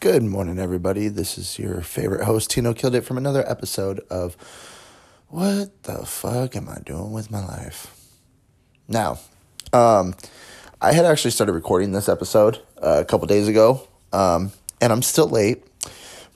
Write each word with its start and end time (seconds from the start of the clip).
Good 0.00 0.22
morning, 0.22 0.58
everybody. 0.58 1.08
This 1.08 1.36
is 1.36 1.58
your 1.58 1.82
favorite 1.82 2.24
host, 2.24 2.48
Tino 2.48 2.72
Killed 2.72 2.94
It, 2.94 3.02
from 3.02 3.18
another 3.18 3.46
episode 3.46 4.00
of 4.08 4.34
What 5.28 5.82
the 5.82 6.06
Fuck 6.06 6.56
Am 6.56 6.70
I 6.70 6.78
Doing 6.86 7.12
with 7.12 7.30
My 7.30 7.44
Life? 7.44 7.94
Now, 8.88 9.18
um, 9.74 10.14
I 10.80 10.94
had 10.94 11.04
actually 11.04 11.32
started 11.32 11.52
recording 11.52 11.92
this 11.92 12.08
episode 12.08 12.62
uh, 12.82 13.00
a 13.00 13.04
couple 13.04 13.26
days 13.26 13.46
ago, 13.46 13.86
um, 14.10 14.52
and 14.80 14.90
I'm 14.90 15.02
still 15.02 15.28
late, 15.28 15.64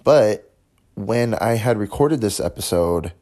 but 0.04 0.52
when 0.94 1.32
I 1.32 1.54
had 1.54 1.78
recorded 1.78 2.20
this 2.20 2.40
episode, 2.40 3.14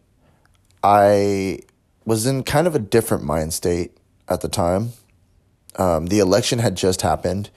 I 0.83 1.61
was 2.05 2.27
in 2.27 2.43
kind 2.43 2.67
of 2.67 2.75
a 2.75 2.81
different 2.81 3.23
mind 3.23 3.55
state 3.55 3.97
at 4.29 4.41
the 4.41 4.49
time. 4.49 4.95
Um, 5.77 6.07
the 6.07 6.19
election 6.19 6.59
had 6.59 6.75
just 6.75 7.03
happened, 7.03 7.49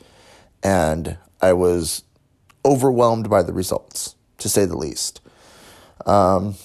and 0.61 1.17
I 1.41 1.53
was 1.53 2.03
overwhelmed 2.65 3.29
by 3.29 3.43
the 3.43 3.53
results, 3.53 4.15
to 4.39 4.49
say 4.49 4.65
the 4.65 4.77
least. 4.77 5.21
Um, 6.05 6.55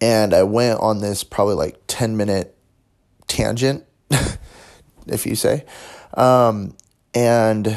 and 0.00 0.32
I 0.32 0.44
went 0.44 0.80
on 0.80 1.00
this 1.00 1.24
probably 1.24 1.54
like 1.54 1.80
10 1.88 2.16
minute 2.16 2.56
tangent, 3.26 3.84
if 5.06 5.26
you 5.26 5.34
say. 5.34 5.64
Um, 6.14 6.76
and 7.14 7.76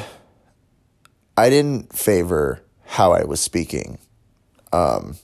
I 1.36 1.50
didn't 1.50 1.94
favor 1.94 2.64
how 2.86 3.12
I 3.14 3.24
was 3.24 3.40
speaking. 3.40 3.98
Um, 4.72 5.16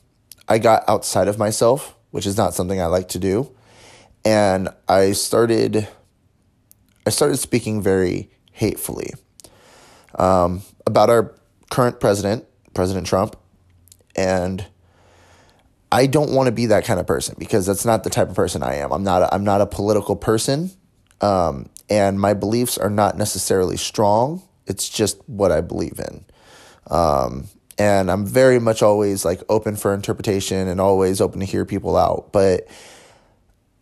I 0.48 0.57
got 0.57 0.84
outside 0.88 1.27
of 1.27 1.38
myself, 1.38 1.96
which 2.12 2.26
is 2.26 2.38
not 2.38 2.54
something 2.54 2.82
I 2.82 2.88
like 2.88 3.09
to 3.09 3.20
do. 3.20 3.52
And 4.26 4.70
I 4.90 5.12
started 5.12 5.88
I 7.05 7.09
started 7.09 7.38
speaking 7.38 7.82
very 7.82 8.30
hatefully 8.52 9.13
um, 10.20 10.62
about 10.85 11.09
our 11.09 11.34
current 11.70 11.99
president, 11.99 12.45
President 12.73 13.07
Trump, 13.07 13.35
and 14.16 14.66
I 15.91 16.07
don't 16.07 16.32
want 16.32 16.48
to 16.48 16.51
be 16.51 16.68
that 16.68 16.85
kind 16.85 16.99
of 16.99 17.07
person 17.07 17.35
because 17.37 17.65
that's 17.65 17.85
not 17.85 18.04
the 18.04 18.09
type 18.09 18.29
of 18.29 18.35
person 18.35 18.63
I 18.63 18.76
am. 18.76 18.91
I'm 18.91 19.04
not. 19.04 19.24
A, 19.24 19.34
I'm 19.34 19.43
not 19.43 19.62
a 19.62 19.65
political 19.65 20.15
person, 20.15 20.71
um, 21.21 21.70
and 21.90 22.20
my 22.20 22.34
beliefs 22.34 22.77
are 22.77 22.90
not 22.90 23.18
necessarily 23.18 23.77
strong. 23.77 24.41
It's 24.65 24.90
just 24.90 25.18
what 25.27 25.51
I 25.51 25.62
believe 25.62 25.99
in, 25.99 26.26
um, 26.90 27.48
and 27.77 28.12
I'm 28.12 28.26
very 28.26 28.59
much 28.59 28.81
always 28.81 29.24
like 29.24 29.41
open 29.48 29.76
for 29.76 29.93
interpretation 29.93 30.68
and 30.68 30.81
always 30.81 31.21
open 31.21 31.40
to 31.40 31.46
hear 31.46 31.63
people 31.63 31.96
out. 31.96 32.34
But 32.34 32.68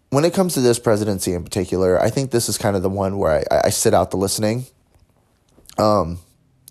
when 0.09 0.25
it 0.25 0.33
comes 0.33 0.53
to 0.53 0.61
this 0.61 0.79
presidency 0.79 1.33
in 1.33 1.43
particular, 1.43 2.01
I 2.01 2.09
think 2.09 2.31
this 2.31 2.47
is 2.49 2.57
kind 2.57 2.75
of 2.75 2.83
the 2.83 2.89
one 2.89 3.17
where 3.17 3.43
I, 3.51 3.61
I 3.65 3.69
sit 3.69 3.93
out 3.93 4.11
the 4.11 4.17
listening. 4.17 4.65
Um, 5.77 6.19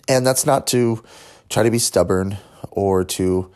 and 0.09 0.27
that's 0.27 0.47
not 0.47 0.67
to 0.69 1.03
try 1.49 1.63
to 1.63 1.71
be 1.71 1.79
stubborn 1.79 2.39
or 2.71 3.05
to 3.05 3.51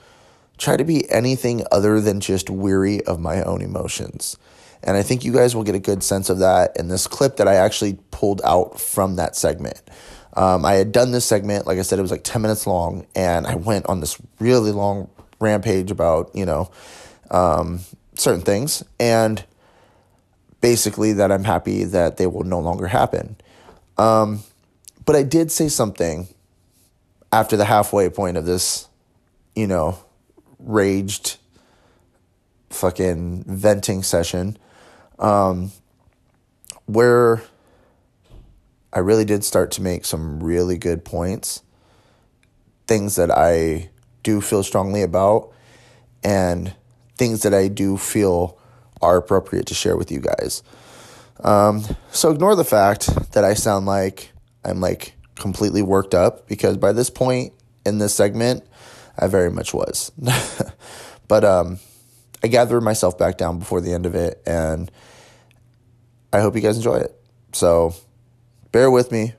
try 0.57 0.77
to 0.77 0.85
be 0.85 1.11
anything 1.11 1.65
other 1.71 2.01
than 2.01 2.21
just 2.21 2.51
weary 2.51 3.05
of 3.05 3.21
my 3.21 3.43
own 3.43 3.63
emotions. 3.63 4.37
And 4.83 4.97
I 4.97 5.03
think 5.03 5.25
you 5.25 5.33
guys 5.33 5.57
will 5.57 5.65
get 5.65 5.75
a 5.75 5.81
good 5.81 6.03
sense 6.03 6.31
of 6.31 6.39
that 6.39 6.77
in 6.77 6.89
this 6.89 7.07
clip 7.07 7.37
that 7.37 7.49
I 7.49 7.55
actually 7.55 7.99
pulled 8.11 8.41
out 8.45 8.81
from 8.81 9.17
that 9.17 9.37
segment. 9.37 9.81
Um, 10.35 10.65
I 10.65 10.75
had 10.75 10.93
done 10.93 11.11
this 11.11 11.25
segment, 11.25 11.67
like 11.67 11.79
I 11.79 11.83
said, 11.83 11.99
it 11.99 12.03
was 12.03 12.11
like 12.11 12.23
10 12.23 12.43
minutes 12.43 12.67
long, 12.67 13.07
and 13.15 13.47
I 13.47 13.57
went 13.57 13.87
on 13.87 14.01
this 14.01 14.21
really 14.39 14.71
long 14.71 15.11
rampage 15.41 15.91
about, 15.91 16.31
you 16.35 16.47
know, 16.47 16.71
um, 17.31 17.81
certain 18.15 18.43
things. 18.43 18.85
And 19.01 19.45
basically 20.61 21.15
that 21.15 21.31
I'm 21.33 21.45
happy 21.45 21.85
that 21.85 22.17
they 22.17 22.27
will 22.27 22.45
no 22.45 22.61
longer 22.61 22.87
happen. 22.87 23.37
Um, 23.97 24.41
but 25.05 25.17
I 25.17 25.23
did 25.23 25.51
say 25.51 25.69
something 25.69 26.29
after 27.33 27.57
the 27.57 27.65
halfway 27.65 28.09
point 28.09 28.37
of 28.37 28.47
this, 28.47 28.89
you 29.55 29.67
know, 29.67 29.99
raged 30.59 31.37
fucking 32.71 33.45
venting 33.47 34.03
session, 34.03 34.57
um, 35.19 35.73
where 36.87 37.43
I 38.93 39.01
really 39.01 39.25
did 39.25 39.45
start 39.45 39.71
to 39.73 39.83
make 39.83 40.05
some 40.05 40.43
really 40.43 40.79
good 40.79 41.05
points, 41.05 41.63
things 42.87 43.17
that 43.17 43.31
I 43.31 43.91
do 44.23 44.41
feel 44.41 44.63
strongly 44.63 45.03
about, 45.03 45.53
and 46.25 46.75
things 47.17 47.43
that 47.43 47.53
I 47.53 47.69
do 47.69 47.97
feel 47.97 48.59
are 49.03 49.17
appropriate 49.17 49.67
to 49.67 49.75
share 49.75 49.97
with 49.97 50.11
you 50.11 50.21
guys. 50.21 50.63
Um, 51.41 51.85
so 52.11 52.31
ignore 52.31 52.57
the 52.57 52.65
fact 52.65 53.33
that 53.33 53.45
I 53.45 53.55
sound 53.55 53.87
like 53.87 54.33
I'm 54.65 54.81
like 54.81 55.15
completely 55.39 55.83
worked 55.83 56.15
up 56.15 56.49
because 56.49 56.77
by 56.77 56.93
this 56.93 57.11
point 57.11 57.53
in 57.85 57.99
this 57.99 58.15
segment, 58.15 58.65
I 59.19 59.27
very 59.27 59.51
much 59.51 59.75
was. 59.75 60.13
but 61.29 61.45
um, 61.45 61.79
I 62.43 62.49
gathered 62.49 62.83
myself 62.83 63.19
back 63.19 63.39
down 63.39 63.59
before 63.59 63.81
the 63.81 63.93
end 63.93 64.07
of 64.07 64.15
it, 64.15 64.43
and 64.47 64.91
I 66.33 66.41
hope 66.41 66.55
you 66.55 66.61
guys 66.61 66.77
enjoy 66.77 66.97
it. 66.97 67.15
So 67.53 67.95
bear 68.73 68.91
with 68.91 69.11
me. 69.11 69.35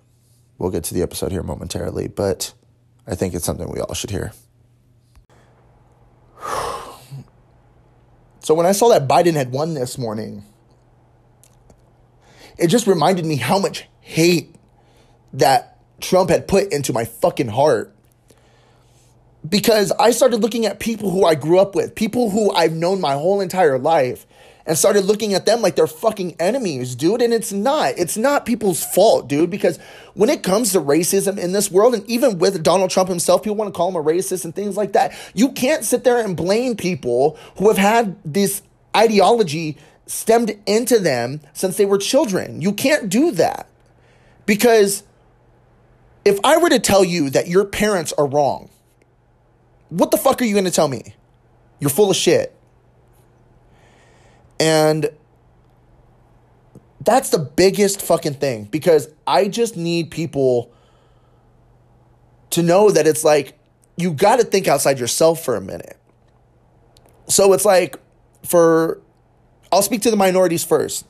We'll 0.57 0.71
get 0.71 0.83
to 0.85 0.93
the 0.93 1.01
episode 1.01 1.31
here 1.31 1.43
momentarily, 1.43 2.07
but 2.07 2.53
I 3.07 3.15
think 3.15 3.33
it's 3.33 3.45
something 3.45 3.69
we 3.71 3.79
all 3.79 3.93
should 3.93 4.11
hear. 4.11 4.33
So 8.41 8.55
when 8.55 8.65
I 8.65 8.71
saw 8.71 8.87
that 8.89 9.07
Biden 9.07 9.33
had 9.33 9.51
won 9.51 9.75
this 9.75 9.99
morning, 9.99 10.43
it 12.57 12.67
just 12.67 12.87
reminded 12.87 13.23
me 13.23 13.35
how 13.35 13.59
much 13.59 13.85
hate 14.01 14.55
that 15.33 15.78
Trump 16.01 16.29
had 16.29 16.47
put 16.47 16.71
into 16.71 16.93
my 16.93 17.05
fucking 17.05 17.49
heart. 17.49 17.93
Because 19.47 19.91
I 19.93 20.11
started 20.11 20.41
looking 20.41 20.65
at 20.65 20.79
people 20.79 21.09
who 21.11 21.23
I 21.23 21.35
grew 21.35 21.59
up 21.59 21.73
with, 21.73 21.95
people 21.95 22.29
who 22.29 22.51
I've 22.51 22.73
known 22.73 22.99
my 22.99 23.13
whole 23.13 23.39
entire 23.39 23.79
life, 23.79 24.25
and 24.65 24.77
started 24.77 25.05
looking 25.05 25.33
at 25.33 25.45
them 25.45 25.61
like 25.61 25.75
they're 25.75 25.87
fucking 25.87 26.35
enemies, 26.39 26.93
dude. 26.93 27.21
And 27.21 27.33
it's 27.33 27.51
not. 27.51 27.97
It's 27.97 28.17
not 28.17 28.45
people's 28.45 28.83
fault, 28.83 29.27
dude, 29.27 29.49
because 29.49 29.79
when 30.13 30.29
it 30.29 30.43
comes 30.43 30.73
to 30.73 30.79
racism 30.79 31.39
in 31.39 31.53
this 31.53 31.71
world, 31.71 31.95
and 31.95 32.07
even 32.07 32.37
with 32.37 32.61
Donald 32.61 32.91
Trump 32.91 33.09
himself, 33.09 33.41
people 33.41 33.55
want 33.55 33.73
to 33.73 33.77
call 33.77 33.89
him 33.89 33.95
a 33.95 34.03
racist 34.03 34.45
and 34.45 34.53
things 34.53 34.77
like 34.77 34.91
that. 34.93 35.13
You 35.33 35.53
can't 35.53 35.83
sit 35.83 36.03
there 36.03 36.19
and 36.23 36.37
blame 36.37 36.75
people 36.75 37.37
who 37.57 37.69
have 37.69 37.77
had 37.77 38.15
this 38.23 38.61
ideology 38.95 39.77
stemmed 40.05 40.55
into 40.65 40.99
them 40.99 41.39
since 41.53 41.77
they 41.77 41.85
were 41.85 41.97
children. 41.97 42.61
You 42.61 42.73
can't 42.73 43.09
do 43.09 43.31
that. 43.31 43.69
Because 44.45 45.03
if 46.29 46.39
I 46.43 46.57
were 46.57 46.69
to 46.69 46.77
tell 46.77 47.03
you 47.03 47.31
that 47.31 47.47
your 47.47 47.65
parents 47.65 48.13
are 48.13 48.27
wrong, 48.27 48.69
what 49.89 50.11
the 50.11 50.17
fuck 50.17 50.39
are 50.41 50.45
you 50.45 50.53
going 50.53 50.65
to 50.65 50.71
tell 50.71 50.87
me? 50.87 51.15
You're 51.79 51.89
full 51.89 52.11
of 52.11 52.15
shit. 52.15 52.55
And 54.59 55.09
that's 57.01 57.31
the 57.31 57.39
biggest 57.39 57.99
fucking 58.03 58.35
thing 58.35 58.65
because 58.65 59.09
I 59.25 59.47
just 59.47 59.75
need 59.75 60.11
people 60.11 60.71
to 62.51 62.61
know 62.61 62.91
that 62.91 63.07
it's 63.07 63.23
like 63.23 63.57
you 63.97 64.13
got 64.13 64.37
to 64.37 64.45
think 64.45 64.67
outside 64.67 64.99
yourself 64.99 65.43
for 65.43 65.55
a 65.55 65.61
minute. 65.61 65.97
So 67.27 67.53
it's 67.53 67.65
like 67.65 67.97
for 68.45 69.01
I'll 69.71 69.81
speak 69.81 70.03
to 70.03 70.11
the 70.11 70.17
minorities 70.17 70.63
first. 70.63 71.05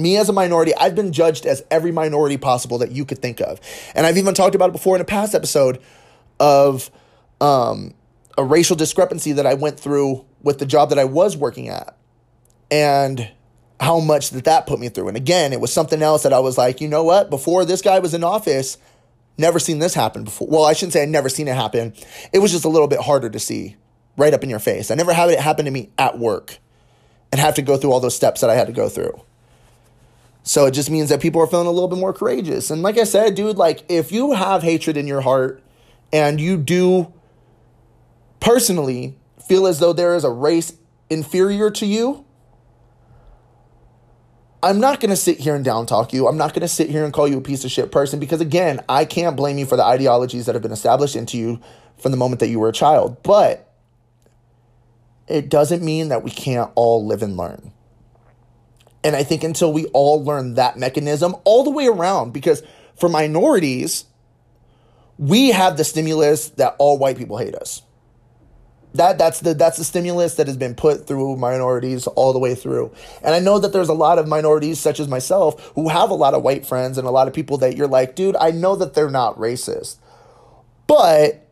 Me 0.00 0.16
as 0.16 0.28
a 0.28 0.32
minority, 0.32 0.74
I've 0.76 0.94
been 0.94 1.12
judged 1.12 1.46
as 1.46 1.62
every 1.70 1.92
minority 1.92 2.36
possible 2.36 2.78
that 2.78 2.90
you 2.92 3.04
could 3.04 3.18
think 3.20 3.40
of. 3.40 3.60
And 3.94 4.06
I've 4.06 4.16
even 4.16 4.34
talked 4.34 4.54
about 4.54 4.70
it 4.70 4.72
before 4.72 4.94
in 4.96 5.02
a 5.02 5.04
past 5.04 5.34
episode 5.34 5.80
of 6.38 6.90
um, 7.40 7.94
a 8.38 8.44
racial 8.44 8.76
discrepancy 8.76 9.32
that 9.32 9.46
I 9.46 9.54
went 9.54 9.78
through 9.78 10.24
with 10.42 10.58
the 10.58 10.66
job 10.66 10.88
that 10.88 10.98
I 10.98 11.04
was 11.04 11.36
working 11.36 11.68
at 11.68 11.96
and 12.70 13.30
how 13.78 13.98
much 14.00 14.30
that 14.30 14.44
that 14.44 14.66
put 14.66 14.78
me 14.78 14.88
through. 14.88 15.08
And 15.08 15.16
again, 15.16 15.52
it 15.52 15.60
was 15.60 15.72
something 15.72 16.02
else 16.02 16.22
that 16.22 16.32
I 16.32 16.40
was 16.40 16.58
like, 16.58 16.80
you 16.80 16.88
know 16.88 17.02
what? 17.02 17.30
Before 17.30 17.64
this 17.64 17.82
guy 17.82 17.98
was 17.98 18.14
in 18.14 18.24
office, 18.24 18.78
never 19.38 19.58
seen 19.58 19.78
this 19.78 19.94
happen 19.94 20.24
before. 20.24 20.48
Well, 20.48 20.64
I 20.64 20.72
shouldn't 20.72 20.92
say 20.92 21.02
I 21.02 21.06
never 21.06 21.28
seen 21.28 21.48
it 21.48 21.54
happen. 21.54 21.94
It 22.32 22.40
was 22.40 22.52
just 22.52 22.64
a 22.64 22.68
little 22.68 22.88
bit 22.88 23.00
harder 23.00 23.30
to 23.30 23.38
see 23.38 23.76
right 24.16 24.34
up 24.34 24.42
in 24.42 24.50
your 24.50 24.58
face. 24.58 24.90
I 24.90 24.94
never 24.94 25.12
had 25.12 25.30
it 25.30 25.40
happen 25.40 25.64
to 25.64 25.70
me 25.70 25.90
at 25.98 26.18
work 26.18 26.58
and 27.32 27.40
have 27.40 27.54
to 27.54 27.62
go 27.62 27.76
through 27.76 27.92
all 27.92 28.00
those 28.00 28.14
steps 28.14 28.42
that 28.42 28.50
I 28.50 28.54
had 28.54 28.66
to 28.66 28.72
go 28.72 28.88
through. 28.88 29.20
So 30.42 30.66
it 30.66 30.72
just 30.72 30.90
means 30.90 31.10
that 31.10 31.20
people 31.20 31.40
are 31.42 31.46
feeling 31.46 31.66
a 31.66 31.70
little 31.70 31.88
bit 31.88 31.98
more 31.98 32.12
courageous. 32.12 32.70
And 32.70 32.82
like 32.82 32.98
I 32.98 33.04
said, 33.04 33.34
dude, 33.34 33.56
like 33.56 33.84
if 33.88 34.10
you 34.10 34.32
have 34.32 34.62
hatred 34.62 34.96
in 34.96 35.06
your 35.06 35.20
heart 35.20 35.62
and 36.12 36.40
you 36.40 36.56
do 36.56 37.12
personally 38.40 39.16
feel 39.46 39.66
as 39.66 39.80
though 39.80 39.92
there 39.92 40.14
is 40.14 40.24
a 40.24 40.30
race 40.30 40.72
inferior 41.10 41.70
to 41.72 41.86
you, 41.86 42.24
I'm 44.62 44.78
not 44.78 45.00
going 45.00 45.10
to 45.10 45.16
sit 45.16 45.38
here 45.38 45.54
and 45.54 45.64
down 45.64 45.86
talk 45.86 46.12
you. 46.12 46.28
I'm 46.28 46.36
not 46.36 46.52
going 46.52 46.60
to 46.60 46.68
sit 46.68 46.90
here 46.90 47.04
and 47.04 47.12
call 47.12 47.26
you 47.26 47.38
a 47.38 47.42
piece 47.42 47.64
of 47.64 47.70
shit 47.70 47.90
person 47.90 48.20
because, 48.20 48.40
again, 48.40 48.82
I 48.88 49.06
can't 49.06 49.36
blame 49.36 49.56
you 49.56 49.64
for 49.64 49.76
the 49.76 49.84
ideologies 49.84 50.46
that 50.46 50.54
have 50.54 50.62
been 50.62 50.72
established 50.72 51.16
into 51.16 51.38
you 51.38 51.60
from 51.98 52.12
the 52.12 52.18
moment 52.18 52.40
that 52.40 52.48
you 52.48 52.60
were 52.60 52.68
a 52.68 52.72
child. 52.72 53.22
But 53.22 53.72
it 55.28 55.48
doesn't 55.48 55.82
mean 55.82 56.08
that 56.08 56.22
we 56.22 56.30
can't 56.30 56.70
all 56.74 57.06
live 57.06 57.22
and 57.22 57.36
learn. 57.36 57.72
And 59.02 59.16
I 59.16 59.22
think 59.22 59.44
until 59.44 59.72
we 59.72 59.86
all 59.86 60.22
learn 60.22 60.54
that 60.54 60.76
mechanism 60.78 61.34
all 61.44 61.64
the 61.64 61.70
way 61.70 61.86
around, 61.86 62.32
because 62.32 62.62
for 62.96 63.08
minorities, 63.08 64.04
we 65.18 65.48
have 65.48 65.76
the 65.76 65.84
stimulus 65.84 66.50
that 66.50 66.76
all 66.78 66.98
white 66.98 67.16
people 67.16 67.38
hate 67.38 67.54
us. 67.54 67.82
That 68.94 69.18
that's 69.18 69.40
the 69.40 69.54
that's 69.54 69.78
the 69.78 69.84
stimulus 69.84 70.34
that 70.34 70.48
has 70.48 70.56
been 70.56 70.74
put 70.74 71.06
through 71.06 71.36
minorities 71.36 72.08
all 72.08 72.32
the 72.32 72.40
way 72.40 72.56
through. 72.56 72.92
And 73.22 73.34
I 73.34 73.38
know 73.38 73.58
that 73.58 73.72
there's 73.72 73.88
a 73.88 73.94
lot 73.94 74.18
of 74.18 74.26
minorities 74.26 74.80
such 74.80 74.98
as 74.98 75.06
myself 75.06 75.72
who 75.76 75.88
have 75.88 76.10
a 76.10 76.14
lot 76.14 76.34
of 76.34 76.42
white 76.42 76.66
friends 76.66 76.98
and 76.98 77.06
a 77.06 77.10
lot 77.10 77.28
of 77.28 77.34
people 77.34 77.58
that 77.58 77.76
you're 77.76 77.86
like, 77.86 78.16
dude, 78.16 78.34
I 78.36 78.50
know 78.50 78.74
that 78.76 78.94
they're 78.94 79.10
not 79.10 79.36
racist. 79.36 79.98
But 80.88 81.49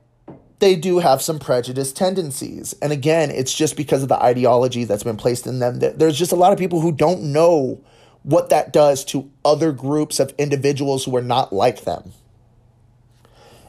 they 0.58 0.74
do 0.74 0.98
have 0.98 1.22
some 1.22 1.38
prejudice 1.38 1.92
tendencies. 1.92 2.74
And 2.82 2.92
again, 2.92 3.30
it's 3.30 3.54
just 3.54 3.76
because 3.76 4.02
of 4.02 4.08
the 4.08 4.22
ideology 4.22 4.84
that's 4.84 5.04
been 5.04 5.16
placed 5.16 5.46
in 5.46 5.60
them. 5.60 5.78
There's 5.78 6.18
just 6.18 6.32
a 6.32 6.36
lot 6.36 6.52
of 6.52 6.58
people 6.58 6.80
who 6.80 6.92
don't 6.92 7.32
know 7.32 7.80
what 8.24 8.50
that 8.50 8.72
does 8.72 9.04
to 9.06 9.30
other 9.44 9.72
groups 9.72 10.18
of 10.18 10.34
individuals 10.38 11.04
who 11.04 11.16
are 11.16 11.22
not 11.22 11.52
like 11.52 11.84
them. 11.84 12.12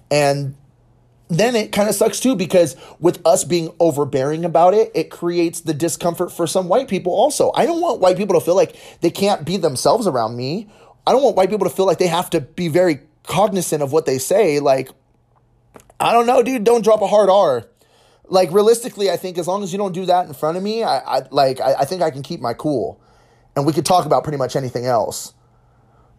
And 0.09 0.55
then 1.27 1.55
it 1.55 1.71
kind 1.71 1.87
of 1.87 1.93
sucks 1.93 2.19
too 2.19 2.35
because 2.35 2.75
with 2.99 3.23
us 3.25 3.43
being 3.43 3.71
overbearing 3.79 4.43
about 4.43 4.73
it, 4.73 4.91
it 4.95 5.11
creates 5.11 5.61
the 5.61 5.75
discomfort 5.75 6.31
for 6.31 6.47
some 6.47 6.67
white 6.67 6.87
people 6.87 7.13
also. 7.13 7.51
I 7.53 7.67
don't 7.67 7.81
want 7.81 8.01
white 8.01 8.17
people 8.17 8.39
to 8.39 8.43
feel 8.43 8.55
like 8.55 8.75
they 9.01 9.11
can't 9.11 9.45
be 9.45 9.57
themselves 9.57 10.07
around 10.07 10.35
me. 10.35 10.69
I 11.05 11.11
don't 11.11 11.21
want 11.21 11.35
white 11.35 11.51
people 11.51 11.69
to 11.69 11.75
feel 11.75 11.85
like 11.85 11.99
they 11.99 12.07
have 12.07 12.31
to 12.31 12.41
be 12.41 12.67
very 12.67 13.01
cognizant 13.23 13.83
of 13.83 13.91
what 13.91 14.07
they 14.07 14.17
say. 14.17 14.59
Like, 14.59 14.89
I 15.99 16.13
don't 16.13 16.25
know, 16.25 16.41
dude, 16.41 16.63
don't 16.63 16.83
drop 16.83 17.01
a 17.01 17.07
hard 17.07 17.29
R. 17.29 17.67
Like 18.27 18.51
realistically, 18.51 19.09
I 19.09 19.17
think 19.17 19.37
as 19.37 19.47
long 19.47 19.63
as 19.63 19.71
you 19.71 19.77
don't 19.77 19.91
do 19.91 20.05
that 20.05 20.27
in 20.27 20.33
front 20.33 20.55
of 20.57 20.63
me, 20.63 20.83
I, 20.83 20.99
I 20.99 21.21
like 21.31 21.59
I, 21.59 21.73
I 21.79 21.85
think 21.85 22.01
I 22.01 22.11
can 22.11 22.21
keep 22.21 22.39
my 22.39 22.53
cool. 22.53 23.01
And 23.55 23.65
we 23.65 23.73
could 23.73 23.85
talk 23.85 24.05
about 24.05 24.23
pretty 24.23 24.37
much 24.37 24.55
anything 24.55 24.85
else. 24.85 25.33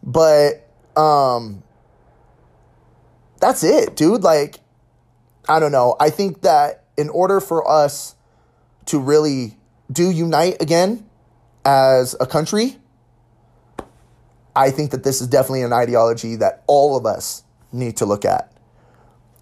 But 0.03 0.69
um 0.97 1.63
that's 3.41 3.65
it, 3.65 3.97
dude. 3.97 4.23
Like, 4.23 4.61
I 5.49 5.59
don't 5.59 5.73
know. 5.73 5.97
I 5.99 6.11
think 6.11 6.43
that 6.43 6.85
in 6.97 7.09
order 7.09 7.41
for 7.41 7.69
us 7.69 8.15
to 8.87 8.99
really 8.99 9.57
do 9.91 10.11
unite 10.11 10.61
again 10.61 11.09
as 11.65 12.15
a 12.21 12.27
country, 12.27 12.77
I 14.55 14.71
think 14.71 14.91
that 14.91 15.05
this 15.05 15.21
is 15.21 15.27
definitely 15.27 15.63
an 15.63 15.73
ideology 15.73 16.37
that 16.37 16.63
all 16.67 16.97
of 16.97 17.07
us 17.07 17.45
need 17.73 17.97
to 17.99 18.05
look 18.07 18.25
at. 18.25 18.53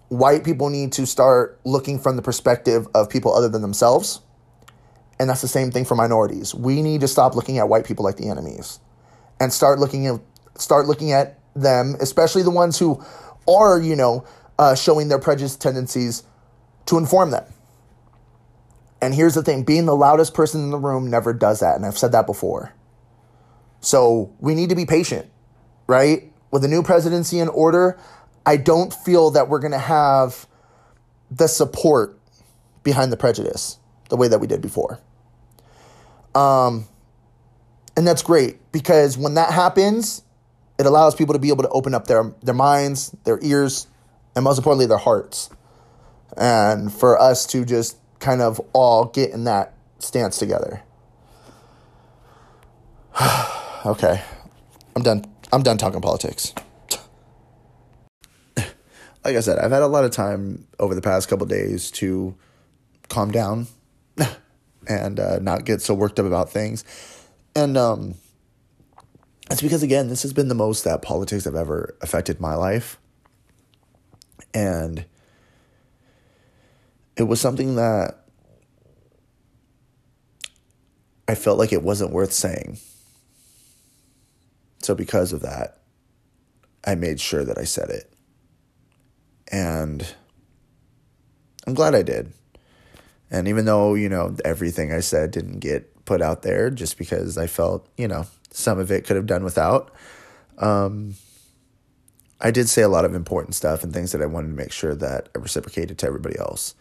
White 0.09 0.43
people 0.43 0.69
need 0.69 0.91
to 0.93 1.05
start 1.05 1.59
looking 1.63 1.99
from 1.99 2.15
the 2.15 2.21
perspective 2.21 2.87
of 2.93 3.09
people 3.09 3.33
other 3.33 3.49
than 3.49 3.61
themselves. 3.61 4.21
And 5.19 5.29
that's 5.29 5.41
the 5.41 5.47
same 5.47 5.71
thing 5.71 5.85
for 5.85 5.95
minorities. 5.95 6.55
We 6.55 6.81
need 6.81 7.01
to 7.01 7.07
stop 7.07 7.35
looking 7.35 7.57
at 7.57 7.69
white 7.69 7.85
people 7.85 8.05
like 8.05 8.17
the 8.17 8.29
enemies 8.29 8.79
and 9.39 9.51
start 9.53 9.79
looking 9.79 10.07
at 10.07 10.19
start 10.55 10.87
looking 10.87 11.11
at 11.11 11.39
them, 11.55 11.95
especially 11.99 12.43
the 12.43 12.51
ones 12.51 12.77
who 12.79 13.03
are, 13.47 13.79
you 13.79 13.95
know, 13.95 14.25
uh, 14.57 14.75
showing 14.75 15.07
their 15.07 15.19
prejudice 15.19 15.55
tendencies 15.55 16.23
to 16.85 16.97
inform 16.97 17.31
them. 17.31 17.45
And 19.01 19.13
here's 19.13 19.35
the 19.35 19.43
thing 19.43 19.63
being 19.63 19.85
the 19.85 19.95
loudest 19.95 20.33
person 20.33 20.61
in 20.61 20.71
the 20.71 20.77
room 20.77 21.09
never 21.09 21.33
does 21.33 21.61
that. 21.61 21.75
And 21.75 21.85
I've 21.85 21.97
said 21.97 22.11
that 22.11 22.25
before. 22.25 22.73
So 23.81 24.33
we 24.39 24.55
need 24.55 24.69
to 24.69 24.75
be 24.75 24.85
patient, 24.85 25.29
right? 25.87 26.31
With 26.51 26.63
the 26.63 26.67
new 26.67 26.83
presidency 26.83 27.39
in 27.39 27.47
order, 27.47 27.97
I 28.45 28.57
don't 28.57 28.93
feel 28.93 29.31
that 29.31 29.49
we're 29.49 29.59
going 29.59 29.71
to 29.71 29.77
have 29.77 30.47
the 31.29 31.47
support 31.47 32.17
behind 32.83 33.11
the 33.11 33.17
prejudice 33.17 33.77
the 34.09 34.17
way 34.17 34.27
that 34.27 34.39
we 34.39 34.47
did 34.47 34.61
before. 34.61 34.99
Um, 36.33 36.85
and 37.95 38.07
that's 38.07 38.21
great 38.21 38.71
because 38.71 39.17
when 39.17 39.35
that 39.35 39.51
happens, 39.51 40.23
it 40.77 40.85
allows 40.85 41.15
people 41.15 41.33
to 41.33 41.39
be 41.39 41.49
able 41.49 41.63
to 41.63 41.69
open 41.69 41.93
up 41.93 42.07
their 42.07 42.33
their 42.41 42.55
minds, 42.55 43.15
their 43.25 43.39
ears, 43.41 43.87
and 44.35 44.43
most 44.43 44.57
importantly 44.57 44.85
their 44.85 44.97
hearts. 44.97 45.49
And 46.37 46.91
for 46.91 47.19
us 47.19 47.45
to 47.47 47.65
just 47.65 47.97
kind 48.19 48.41
of 48.41 48.61
all 48.73 49.05
get 49.05 49.31
in 49.31 49.43
that 49.45 49.73
stance 49.99 50.37
together. 50.37 50.83
okay. 53.85 54.21
I'm 54.95 55.03
done. 55.03 55.25
I'm 55.51 55.63
done 55.63 55.77
talking 55.77 56.01
politics. 56.01 56.53
Like 59.23 59.35
I 59.35 59.39
said, 59.41 59.59
I've 59.59 59.71
had 59.71 59.81
a 59.81 59.87
lot 59.87 60.05
of 60.05 60.11
time 60.11 60.67
over 60.79 60.95
the 60.95 61.01
past 61.01 61.27
couple 61.27 61.45
days 61.45 61.91
to 61.91 62.35
calm 63.09 63.31
down 63.31 63.67
and 64.87 65.19
uh, 65.19 65.39
not 65.39 65.65
get 65.65 65.81
so 65.81 65.93
worked 65.93 66.19
up 66.19 66.25
about 66.25 66.51
things. 66.51 66.83
And 67.55 67.77
um, 67.77 68.15
it's 69.51 69.61
because, 69.61 69.83
again, 69.83 70.07
this 70.07 70.21
has 70.21 70.33
been 70.33 70.47
the 70.47 70.55
most 70.55 70.83
that 70.83 71.01
politics 71.01 71.45
have 71.45 71.55
ever 71.55 71.95
affected 72.01 72.39
my 72.39 72.55
life. 72.55 72.97
And 74.53 75.05
it 77.17 77.23
was 77.23 77.41
something 77.41 77.75
that 77.75 78.25
I 81.27 81.35
felt 81.35 81.59
like 81.59 81.73
it 81.73 81.83
wasn't 81.83 82.11
worth 82.11 82.31
saying. 82.31 82.79
So, 84.81 84.95
because 84.95 85.33
of 85.33 85.41
that, 85.41 85.79
I 86.85 86.95
made 86.95 87.19
sure 87.19 87.43
that 87.43 87.57
I 87.57 87.65
said 87.65 87.89
it. 87.89 88.13
And 89.51 90.05
I'm 91.65 91.73
glad 91.73 91.95
I 91.95 92.03
did. 92.03 92.33
And 93.31 93.47
even 93.47 93.65
though, 93.65 93.93
you 93.93 94.09
know, 94.09 94.35
everything 94.43 94.91
I 94.91 95.01
said 95.01 95.31
didn't 95.31 95.59
get 95.59 96.05
put 96.05 96.21
out 96.21 96.41
there 96.41 96.69
just 96.69 96.97
because 96.97 97.37
I 97.37 97.47
felt, 97.47 97.87
you 97.97 98.07
know, 98.07 98.25
some 98.51 98.79
of 98.79 98.91
it 98.91 99.05
could 99.05 99.15
have 99.15 99.27
done 99.27 99.43
without. 99.43 99.93
Um, 100.57 101.15
I 102.41 102.51
did 102.51 102.69
say 102.69 102.81
a 102.81 102.89
lot 102.89 103.05
of 103.05 103.13
important 103.13 103.55
stuff 103.55 103.83
and 103.83 103.93
things 103.93 104.11
that 104.13 104.21
I 104.21 104.25
wanted 104.25 104.47
to 104.47 104.53
make 104.53 104.71
sure 104.71 104.95
that 104.95 105.29
I 105.35 105.39
reciprocated 105.39 105.97
to 105.99 106.07
everybody 106.07 106.39
else. 106.39 106.73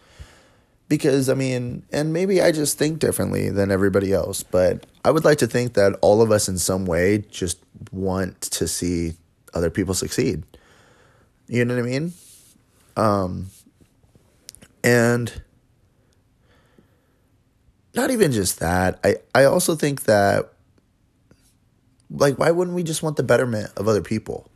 Because, 0.89 1.29
I 1.29 1.35
mean, 1.35 1.83
and 1.93 2.15
maybe 2.15 2.41
I 2.41 2.51
just 2.51 2.79
think 2.79 2.99
differently 2.99 3.51
than 3.51 3.71
everybody 3.71 4.13
else, 4.13 4.43
but 4.43 4.87
I 5.05 5.11
would 5.11 5.25
like 5.25 5.39
to 5.39 5.47
think 5.47 5.75
that 5.75 5.99
all 6.01 6.23
of 6.23 6.31
us 6.31 6.49
in 6.49 6.57
some 6.57 6.87
way 6.87 7.19
just 7.31 7.59
want 7.93 8.41
to 8.41 8.67
see 8.67 9.15
other 9.53 9.69
people 9.69 9.93
succeed. 9.93 10.45
You 11.47 11.67
know 11.67 11.75
what 11.75 11.85
I 11.85 11.87
mean? 11.87 12.15
Um, 12.99 13.51
and 14.83 15.43
not 17.95 18.11
even 18.11 18.33
just 18.33 18.59
that, 18.59 18.99
I, 19.05 19.17
I 19.33 19.45
also 19.45 19.77
think 19.77 20.03
that 20.03 20.53
like 22.11 22.39
why 22.41 22.51
wouldn't 22.51 22.75
we 22.75 22.83
just 22.83 23.03
want 23.03 23.17
the 23.17 23.23
betterment 23.23 23.71
of 23.77 23.87
other 23.87 24.03
people? 24.03 24.51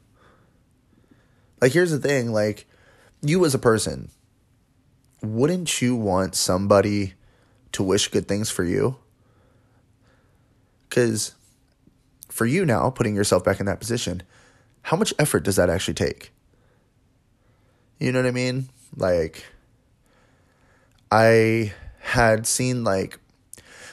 Like 1.60 1.72
here's 1.72 1.92
the 1.92 2.00
thing 2.00 2.32
like 2.32 2.66
you 3.22 3.44
as 3.44 3.54
a 3.54 3.58
person 3.58 4.10
wouldn't 5.22 5.80
you 5.80 5.94
want 5.94 6.34
somebody 6.34 7.14
to 7.70 7.84
wish 7.84 8.08
good 8.08 8.26
things 8.26 8.50
for 8.50 8.64
you? 8.64 8.96
Cuz 10.90 11.36
for 12.28 12.44
you 12.44 12.66
now 12.66 12.90
putting 12.90 13.14
yourself 13.14 13.44
back 13.44 13.60
in 13.60 13.66
that 13.66 13.78
position 13.78 14.22
how 14.82 14.96
much 14.96 15.14
effort 15.18 15.44
does 15.44 15.56
that 15.56 15.70
actually 15.70 15.94
take 15.94 16.32
you 18.02 18.12
know 18.12 18.18
what 18.20 18.28
i 18.28 18.32
mean 18.32 18.68
like 18.96 19.44
i 21.10 21.72
had 22.00 22.46
seen 22.46 22.84
like 22.84 23.18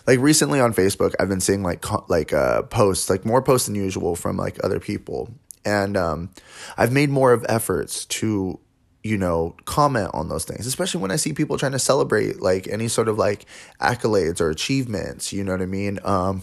like 0.09 0.19
recently 0.21 0.59
on 0.59 0.73
Facebook, 0.73 1.13
I've 1.19 1.29
been 1.29 1.39
seeing 1.39 1.61
like 1.61 1.85
like 2.09 2.33
uh, 2.33 2.63
posts, 2.63 3.11
like 3.11 3.25
more 3.25 3.43
posts 3.43 3.67
than 3.67 3.75
usual 3.75 4.15
from 4.15 4.37
like 4.37 4.57
other 4.63 4.79
people, 4.79 5.29
and 5.63 5.95
um, 5.95 6.31
I've 6.79 6.91
made 6.91 7.11
more 7.11 7.31
of 7.31 7.45
efforts 7.47 8.05
to 8.05 8.59
you 9.03 9.17
know 9.19 9.55
comment 9.65 10.09
on 10.15 10.27
those 10.27 10.45
things, 10.45 10.65
especially 10.65 11.01
when 11.01 11.11
I 11.11 11.15
see 11.15 11.33
people 11.33 11.59
trying 11.59 11.73
to 11.73 11.79
celebrate 11.79 12.41
like 12.41 12.67
any 12.67 12.87
sort 12.87 13.07
of 13.07 13.19
like 13.19 13.45
accolades 13.79 14.41
or 14.41 14.49
achievements. 14.49 15.31
You 15.31 15.43
know 15.43 15.51
what 15.51 15.61
I 15.61 15.67
mean? 15.67 15.99
Um, 16.03 16.41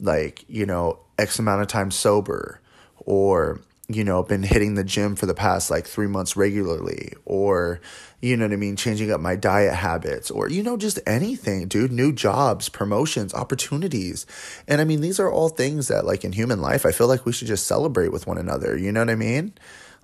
like 0.00 0.42
you 0.48 0.64
know 0.64 1.00
X 1.18 1.38
amount 1.38 1.60
of 1.60 1.68
time 1.68 1.90
sober, 1.90 2.62
or 3.00 3.60
you 3.86 4.02
know, 4.02 4.22
been 4.22 4.42
hitting 4.42 4.74
the 4.74 4.84
gym 4.84 5.14
for 5.14 5.26
the 5.26 5.34
past 5.34 5.70
like 5.70 5.86
three 5.86 6.06
months 6.06 6.36
regularly, 6.36 7.12
or, 7.26 7.80
you 8.22 8.34
know 8.34 8.46
what 8.46 8.54
I 8.54 8.56
mean, 8.56 8.76
changing 8.76 9.10
up 9.12 9.20
my 9.20 9.36
diet 9.36 9.74
habits, 9.74 10.30
or, 10.30 10.48
you 10.48 10.62
know, 10.62 10.78
just 10.78 10.98
anything, 11.06 11.68
dude, 11.68 11.92
new 11.92 12.10
jobs, 12.10 12.70
promotions, 12.70 13.34
opportunities. 13.34 14.24
And 14.66 14.80
I 14.80 14.84
mean, 14.84 15.02
these 15.02 15.20
are 15.20 15.30
all 15.30 15.50
things 15.50 15.88
that, 15.88 16.06
like, 16.06 16.24
in 16.24 16.32
human 16.32 16.62
life, 16.62 16.86
I 16.86 16.92
feel 16.92 17.08
like 17.08 17.26
we 17.26 17.32
should 17.32 17.48
just 17.48 17.66
celebrate 17.66 18.08
with 18.08 18.26
one 18.26 18.38
another. 18.38 18.74
You 18.78 18.90
know 18.90 19.00
what 19.00 19.10
I 19.10 19.16
mean? 19.16 19.52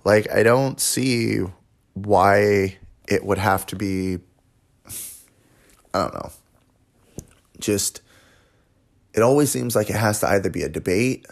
Like, 0.03 0.31
I 0.31 0.43
don't 0.43 0.79
see 0.79 1.39
why 1.93 2.77
it 3.07 3.25
would 3.25 3.39
have 3.39 3.65
to 3.67 3.75
be, 3.75 4.19
I 5.91 6.03
don't 6.03 6.13
know, 6.13 6.31
just, 7.59 8.01
it 9.13 9.21
always 9.21 9.49
seems 9.49 9.75
like 9.75 9.89
it 9.89 9.95
has 9.95 10.19
to 10.19 10.27
either 10.27 10.51
be 10.51 10.61
a 10.61 10.69
debate 10.69 11.25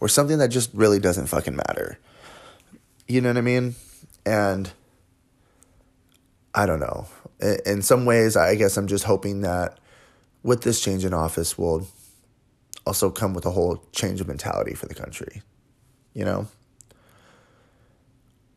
or 0.00 0.08
something 0.08 0.38
that 0.38 0.48
just 0.48 0.70
really 0.74 0.98
doesn't 0.98 1.26
fucking 1.26 1.56
matter. 1.56 1.98
You 3.06 3.20
know 3.20 3.28
what 3.30 3.36
I 3.38 3.42
mean? 3.42 3.74
And 4.26 4.70
I 6.54 6.66
don't 6.66 6.80
know. 6.80 7.06
In 7.64 7.82
some 7.82 8.04
ways, 8.04 8.36
I 8.36 8.54
guess 8.54 8.76
I'm 8.76 8.86
just 8.86 9.04
hoping 9.04 9.42
that 9.42 9.78
with 10.42 10.62
this 10.62 10.80
change 10.80 11.04
in 11.04 11.14
office 11.14 11.56
will 11.56 11.86
also 12.86 13.10
come 13.10 13.34
with 13.34 13.46
a 13.46 13.50
whole 13.50 13.84
change 13.92 14.20
of 14.20 14.28
mentality 14.28 14.74
for 14.74 14.86
the 14.86 14.94
country. 14.94 15.42
You 16.14 16.24
know? 16.24 16.48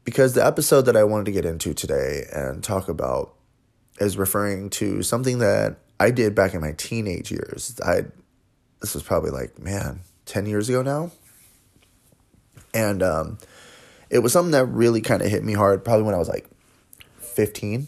because 0.03 0.33
the 0.33 0.45
episode 0.45 0.83
that 0.83 0.97
I 0.97 1.03
wanted 1.03 1.25
to 1.25 1.31
get 1.31 1.45
into 1.45 1.73
today 1.73 2.25
and 2.31 2.63
talk 2.63 2.89
about 2.89 3.33
is 4.00 4.17
referring 4.17 4.69
to 4.71 5.01
something 5.03 5.39
that 5.39 5.77
I 6.00 6.12
did 6.12 6.35
back 6.35 6.53
in 6.53 6.62
my 6.62 6.73
teenage 6.73 7.31
years. 7.31 7.79
I 7.83 8.05
this 8.81 8.93
was 8.93 9.03
probably 9.03 9.31
like 9.31 9.59
man, 9.59 10.01
ten 10.25 10.45
years 10.45 10.67
ago 10.69 10.81
now, 10.81 11.12
and 12.74 13.03
um, 13.03 13.38
it 14.10 14.20
was 14.20 14.34
something 14.34 14.51
that 14.51 14.65
really 14.65 15.01
kind 15.01 15.22
of 15.22 15.30
hit 15.30 15.44
me 15.44 15.53
hard. 15.53 15.84
Probably 15.84 16.03
when 16.03 16.15
I 16.15 16.20
was 16.20 16.30
like 16.30 16.48
fifteen. 17.20 17.88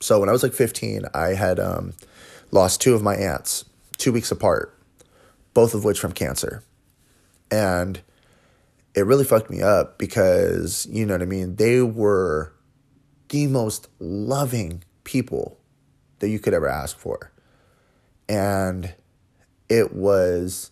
So 0.00 0.20
when 0.20 0.28
I 0.28 0.32
was 0.32 0.42
like 0.42 0.52
fifteen, 0.52 1.04
I 1.14 1.28
had 1.28 1.58
um, 1.58 1.94
lost 2.50 2.80
two 2.80 2.94
of 2.94 3.02
my 3.02 3.14
aunts 3.14 3.64
two 3.98 4.12
weeks 4.12 4.30
apart, 4.30 4.76
both 5.54 5.74
of 5.74 5.84
which 5.84 5.98
from 5.98 6.12
cancer, 6.12 6.62
and 7.50 8.00
it 8.94 9.06
really 9.06 9.24
fucked 9.24 9.50
me 9.50 9.62
up 9.62 9.98
because 9.98 10.86
you 10.90 11.06
know 11.06 11.14
what 11.14 11.22
I 11.22 11.26
mean. 11.26 11.56
They 11.56 11.82
were 11.82 12.52
the 13.28 13.46
most 13.46 13.88
loving 13.98 14.84
people 15.04 15.58
that 16.18 16.28
you 16.28 16.38
could 16.38 16.54
ever 16.54 16.68
ask 16.68 16.98
for. 16.98 17.32
And 18.28 18.94
it 19.68 19.94
was 19.94 20.70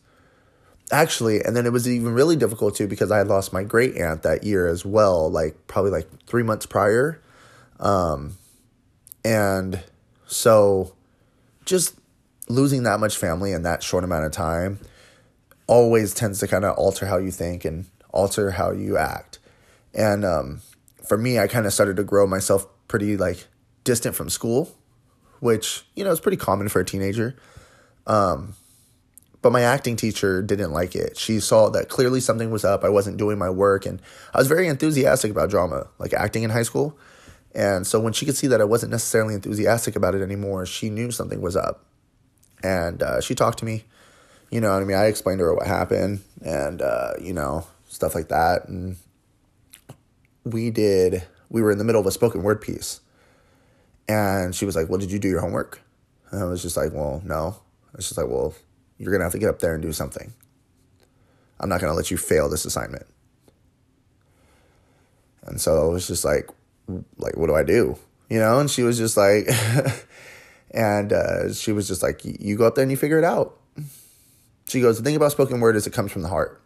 actually, 0.90 1.40
and 1.42 1.56
then 1.56 1.66
it 1.66 1.72
was 1.72 1.88
even 1.88 2.12
really 2.14 2.36
difficult 2.36 2.76
too 2.76 2.86
because 2.86 3.10
I 3.10 3.18
had 3.18 3.28
lost 3.28 3.52
my 3.52 3.62
great 3.62 3.96
aunt 3.96 4.22
that 4.22 4.44
year 4.44 4.66
as 4.66 4.84
well, 4.84 5.30
like 5.30 5.66
probably 5.66 5.90
like 5.90 6.08
three 6.26 6.42
months 6.42 6.66
prior. 6.66 7.20
Um, 7.80 8.36
and 9.24 9.82
so 10.26 10.94
just 11.64 11.96
losing 12.48 12.82
that 12.82 13.00
much 13.00 13.16
family 13.16 13.52
in 13.52 13.62
that 13.62 13.82
short 13.82 14.04
amount 14.04 14.26
of 14.26 14.32
time 14.32 14.78
always 15.66 16.12
tends 16.12 16.40
to 16.40 16.46
kind 16.48 16.64
of 16.64 16.76
alter 16.76 17.06
how 17.06 17.18
you 17.18 17.30
think 17.30 17.64
and 17.64 17.86
alter 18.10 18.52
how 18.52 18.70
you 18.70 18.96
act. 18.96 19.38
And 19.94 20.24
um, 20.24 20.60
for 21.08 21.16
me, 21.16 21.38
I 21.38 21.46
kind 21.46 21.66
of 21.66 21.72
started 21.72 21.96
to 21.96 22.04
grow 22.04 22.26
myself 22.26 22.66
pretty 22.88 23.16
like 23.16 23.46
distant 23.84 24.14
from 24.14 24.28
school, 24.28 24.76
which, 25.40 25.84
you 25.94 26.04
know, 26.04 26.10
is 26.10 26.20
pretty 26.20 26.36
common 26.36 26.68
for 26.68 26.80
a 26.80 26.84
teenager. 26.84 27.36
Um, 28.06 28.54
but 29.44 29.52
my 29.52 29.60
acting 29.60 29.94
teacher 29.94 30.40
didn't 30.40 30.72
like 30.72 30.96
it. 30.96 31.18
She 31.18 31.38
saw 31.38 31.68
that 31.68 31.90
clearly 31.90 32.18
something 32.18 32.50
was 32.50 32.64
up. 32.64 32.82
I 32.82 32.88
wasn't 32.88 33.18
doing 33.18 33.36
my 33.36 33.50
work, 33.50 33.84
and 33.84 34.00
I 34.32 34.38
was 34.38 34.48
very 34.48 34.68
enthusiastic 34.68 35.30
about 35.30 35.50
drama, 35.50 35.88
like 35.98 36.14
acting 36.14 36.44
in 36.44 36.50
high 36.50 36.62
school. 36.62 36.98
And 37.54 37.86
so 37.86 38.00
when 38.00 38.14
she 38.14 38.24
could 38.24 38.38
see 38.38 38.46
that 38.46 38.62
I 38.62 38.64
wasn't 38.64 38.92
necessarily 38.92 39.34
enthusiastic 39.34 39.96
about 39.96 40.14
it 40.14 40.22
anymore, 40.22 40.64
she 40.64 40.88
knew 40.88 41.10
something 41.10 41.42
was 41.42 41.56
up. 41.56 41.84
And 42.62 43.02
uh, 43.02 43.20
she 43.20 43.34
talked 43.34 43.58
to 43.58 43.66
me. 43.66 43.84
You 44.50 44.62
know 44.62 44.72
what 44.72 44.80
I 44.80 44.86
mean? 44.86 44.96
I 44.96 45.08
explained 45.08 45.40
to 45.40 45.44
her 45.44 45.54
what 45.54 45.66
happened 45.66 46.22
and, 46.42 46.80
uh, 46.80 47.12
you 47.20 47.34
know, 47.34 47.66
stuff 47.86 48.14
like 48.14 48.28
that. 48.28 48.66
And 48.66 48.96
we 50.42 50.70
did, 50.70 51.22
we 51.50 51.60
were 51.60 51.70
in 51.70 51.76
the 51.76 51.84
middle 51.84 52.00
of 52.00 52.06
a 52.06 52.12
spoken 52.12 52.42
word 52.42 52.62
piece. 52.62 53.00
And 54.08 54.54
she 54.54 54.64
was 54.64 54.74
like, 54.74 54.88
Well, 54.88 55.00
did 55.00 55.12
you 55.12 55.18
do 55.18 55.28
your 55.28 55.42
homework? 55.42 55.82
And 56.30 56.42
I 56.42 56.46
was 56.46 56.62
just 56.62 56.78
like, 56.78 56.94
Well, 56.94 57.20
no. 57.26 57.56
It's 57.92 58.08
just 58.08 58.16
like, 58.16 58.28
Well, 58.28 58.54
you're 58.98 59.10
going 59.10 59.20
to 59.20 59.24
have 59.24 59.32
to 59.32 59.38
get 59.38 59.48
up 59.48 59.58
there 59.58 59.74
and 59.74 59.82
do 59.82 59.92
something. 59.92 60.32
I'm 61.60 61.68
not 61.68 61.80
going 61.80 61.90
to 61.90 61.96
let 61.96 62.10
you 62.10 62.16
fail 62.16 62.48
this 62.48 62.64
assignment. 62.64 63.06
And 65.46 65.60
so 65.60 65.90
it 65.90 65.92
was 65.92 66.06
just 66.06 66.24
like, 66.24 66.48
like, 67.18 67.36
what 67.36 67.46
do 67.46 67.54
I 67.54 67.62
do? 67.62 67.98
You 68.28 68.38
know? 68.38 68.60
And 68.60 68.70
she 68.70 68.82
was 68.82 68.98
just 68.98 69.16
like, 69.16 69.48
and 70.70 71.12
uh, 71.12 71.52
she 71.52 71.72
was 71.72 71.86
just 71.86 72.02
like, 72.02 72.22
you 72.24 72.56
go 72.56 72.66
up 72.66 72.74
there 72.74 72.82
and 72.82 72.90
you 72.90 72.96
figure 72.96 73.18
it 73.18 73.24
out. 73.24 73.58
She 74.68 74.80
goes, 74.80 74.96
the 74.96 75.04
thing 75.04 75.16
about 75.16 75.32
spoken 75.32 75.60
word 75.60 75.76
is 75.76 75.86
it 75.86 75.92
comes 75.92 76.10
from 76.10 76.22
the 76.22 76.28
heart. 76.28 76.62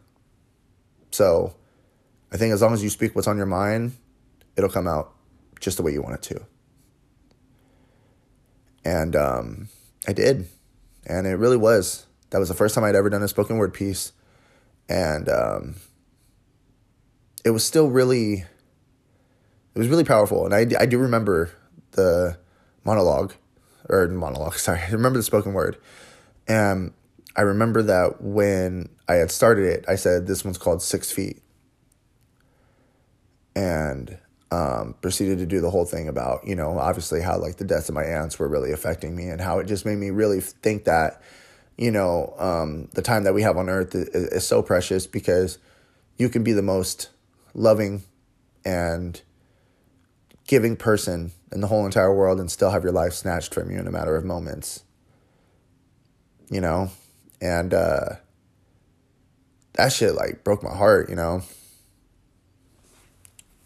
So 1.10 1.54
I 2.32 2.36
think 2.36 2.52
as 2.52 2.62
long 2.62 2.72
as 2.72 2.82
you 2.82 2.90
speak 2.90 3.14
what's 3.14 3.26
on 3.26 3.36
your 3.36 3.46
mind, 3.46 3.96
it'll 4.56 4.70
come 4.70 4.86
out 4.86 5.14
just 5.60 5.76
the 5.76 5.82
way 5.82 5.92
you 5.92 6.02
want 6.02 6.14
it 6.14 6.22
to. 6.22 6.46
And 8.84 9.16
um, 9.16 9.68
I 10.06 10.12
did. 10.12 10.48
And 11.06 11.26
it 11.26 11.34
really 11.34 11.56
was. 11.56 12.06
That 12.30 12.38
was 12.38 12.48
the 12.48 12.54
first 12.54 12.74
time 12.74 12.84
I'd 12.84 12.94
ever 12.94 13.10
done 13.10 13.22
a 13.22 13.28
spoken 13.28 13.56
word 13.56 13.72
piece. 13.72 14.12
And 14.88 15.28
um, 15.28 15.76
it 17.44 17.50
was 17.50 17.64
still 17.64 17.88
really, 17.88 18.44
it 19.74 19.78
was 19.78 19.88
really 19.88 20.04
powerful. 20.04 20.44
And 20.44 20.54
I, 20.54 20.66
I 20.80 20.86
do 20.86 20.98
remember 20.98 21.50
the 21.92 22.38
monologue, 22.84 23.34
or 23.88 24.08
monologue, 24.08 24.54
sorry. 24.58 24.80
I 24.80 24.90
remember 24.90 25.18
the 25.18 25.24
spoken 25.24 25.52
word. 25.52 25.78
And 26.46 26.92
I 27.36 27.42
remember 27.42 27.82
that 27.82 28.20
when 28.22 28.88
I 29.08 29.14
had 29.14 29.30
started 29.30 29.64
it, 29.64 29.84
I 29.88 29.96
said, 29.96 30.26
this 30.26 30.44
one's 30.44 30.58
called 30.58 30.82
Six 30.82 31.12
Feet. 31.12 31.40
And 33.54 34.18
um, 34.50 34.94
proceeded 35.00 35.38
to 35.38 35.46
do 35.46 35.60
the 35.60 35.70
whole 35.70 35.84
thing 35.84 36.08
about, 36.08 36.46
you 36.46 36.54
know, 36.54 36.78
obviously 36.78 37.20
how 37.20 37.38
like 37.38 37.56
the 37.56 37.64
deaths 37.64 37.88
of 37.88 37.94
my 37.94 38.04
aunts 38.04 38.38
were 38.38 38.48
really 38.48 38.72
affecting 38.72 39.14
me 39.14 39.28
and 39.28 39.40
how 39.40 39.58
it 39.58 39.66
just 39.66 39.84
made 39.84 39.96
me 39.96 40.10
really 40.10 40.40
think 40.40 40.84
that, 40.84 41.22
you 41.78 41.90
know, 41.90 42.34
um, 42.38 42.88
the 42.92 43.02
time 43.02 43.22
that 43.24 43.32
we 43.32 43.42
have 43.42 43.56
on 43.56 43.70
earth 43.70 43.94
is, 43.94 44.08
is 44.08 44.46
so 44.46 44.62
precious 44.62 45.06
because 45.06 45.58
you 46.18 46.28
can 46.28 46.42
be 46.42 46.52
the 46.52 46.62
most 46.62 47.08
loving 47.54 48.02
and 48.64 49.22
giving 50.46 50.76
person 50.76 51.32
in 51.52 51.60
the 51.60 51.68
whole 51.68 51.86
entire 51.86 52.14
world 52.14 52.40
and 52.40 52.50
still 52.50 52.70
have 52.70 52.82
your 52.82 52.92
life 52.92 53.12
snatched 53.12 53.54
from 53.54 53.70
you 53.70 53.78
in 53.78 53.86
a 53.86 53.92
matter 53.92 54.16
of 54.16 54.24
moments. 54.24 54.82
You 56.50 56.60
know? 56.60 56.90
And 57.40 57.72
uh 57.72 58.16
that 59.74 59.92
shit 59.92 60.14
like 60.14 60.42
broke 60.42 60.62
my 60.62 60.74
heart, 60.74 61.08
you 61.08 61.14
know 61.14 61.42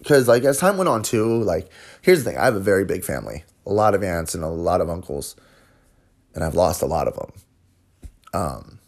because 0.02 0.26
like 0.26 0.42
as 0.42 0.58
time 0.58 0.76
went 0.76 0.88
on 0.88 1.02
too 1.02 1.42
like 1.44 1.70
here's 2.02 2.24
the 2.24 2.30
thing 2.30 2.38
i 2.38 2.44
have 2.44 2.56
a 2.56 2.60
very 2.60 2.84
big 2.84 3.04
family 3.04 3.44
a 3.66 3.72
lot 3.72 3.94
of 3.94 4.02
aunts 4.02 4.34
and 4.34 4.42
a 4.42 4.48
lot 4.48 4.80
of 4.80 4.90
uncles 4.90 5.36
and 6.34 6.42
i've 6.42 6.56
lost 6.56 6.82
a 6.82 6.86
lot 6.86 7.06
of 7.06 7.14
them 7.14 7.30
um 8.32 8.78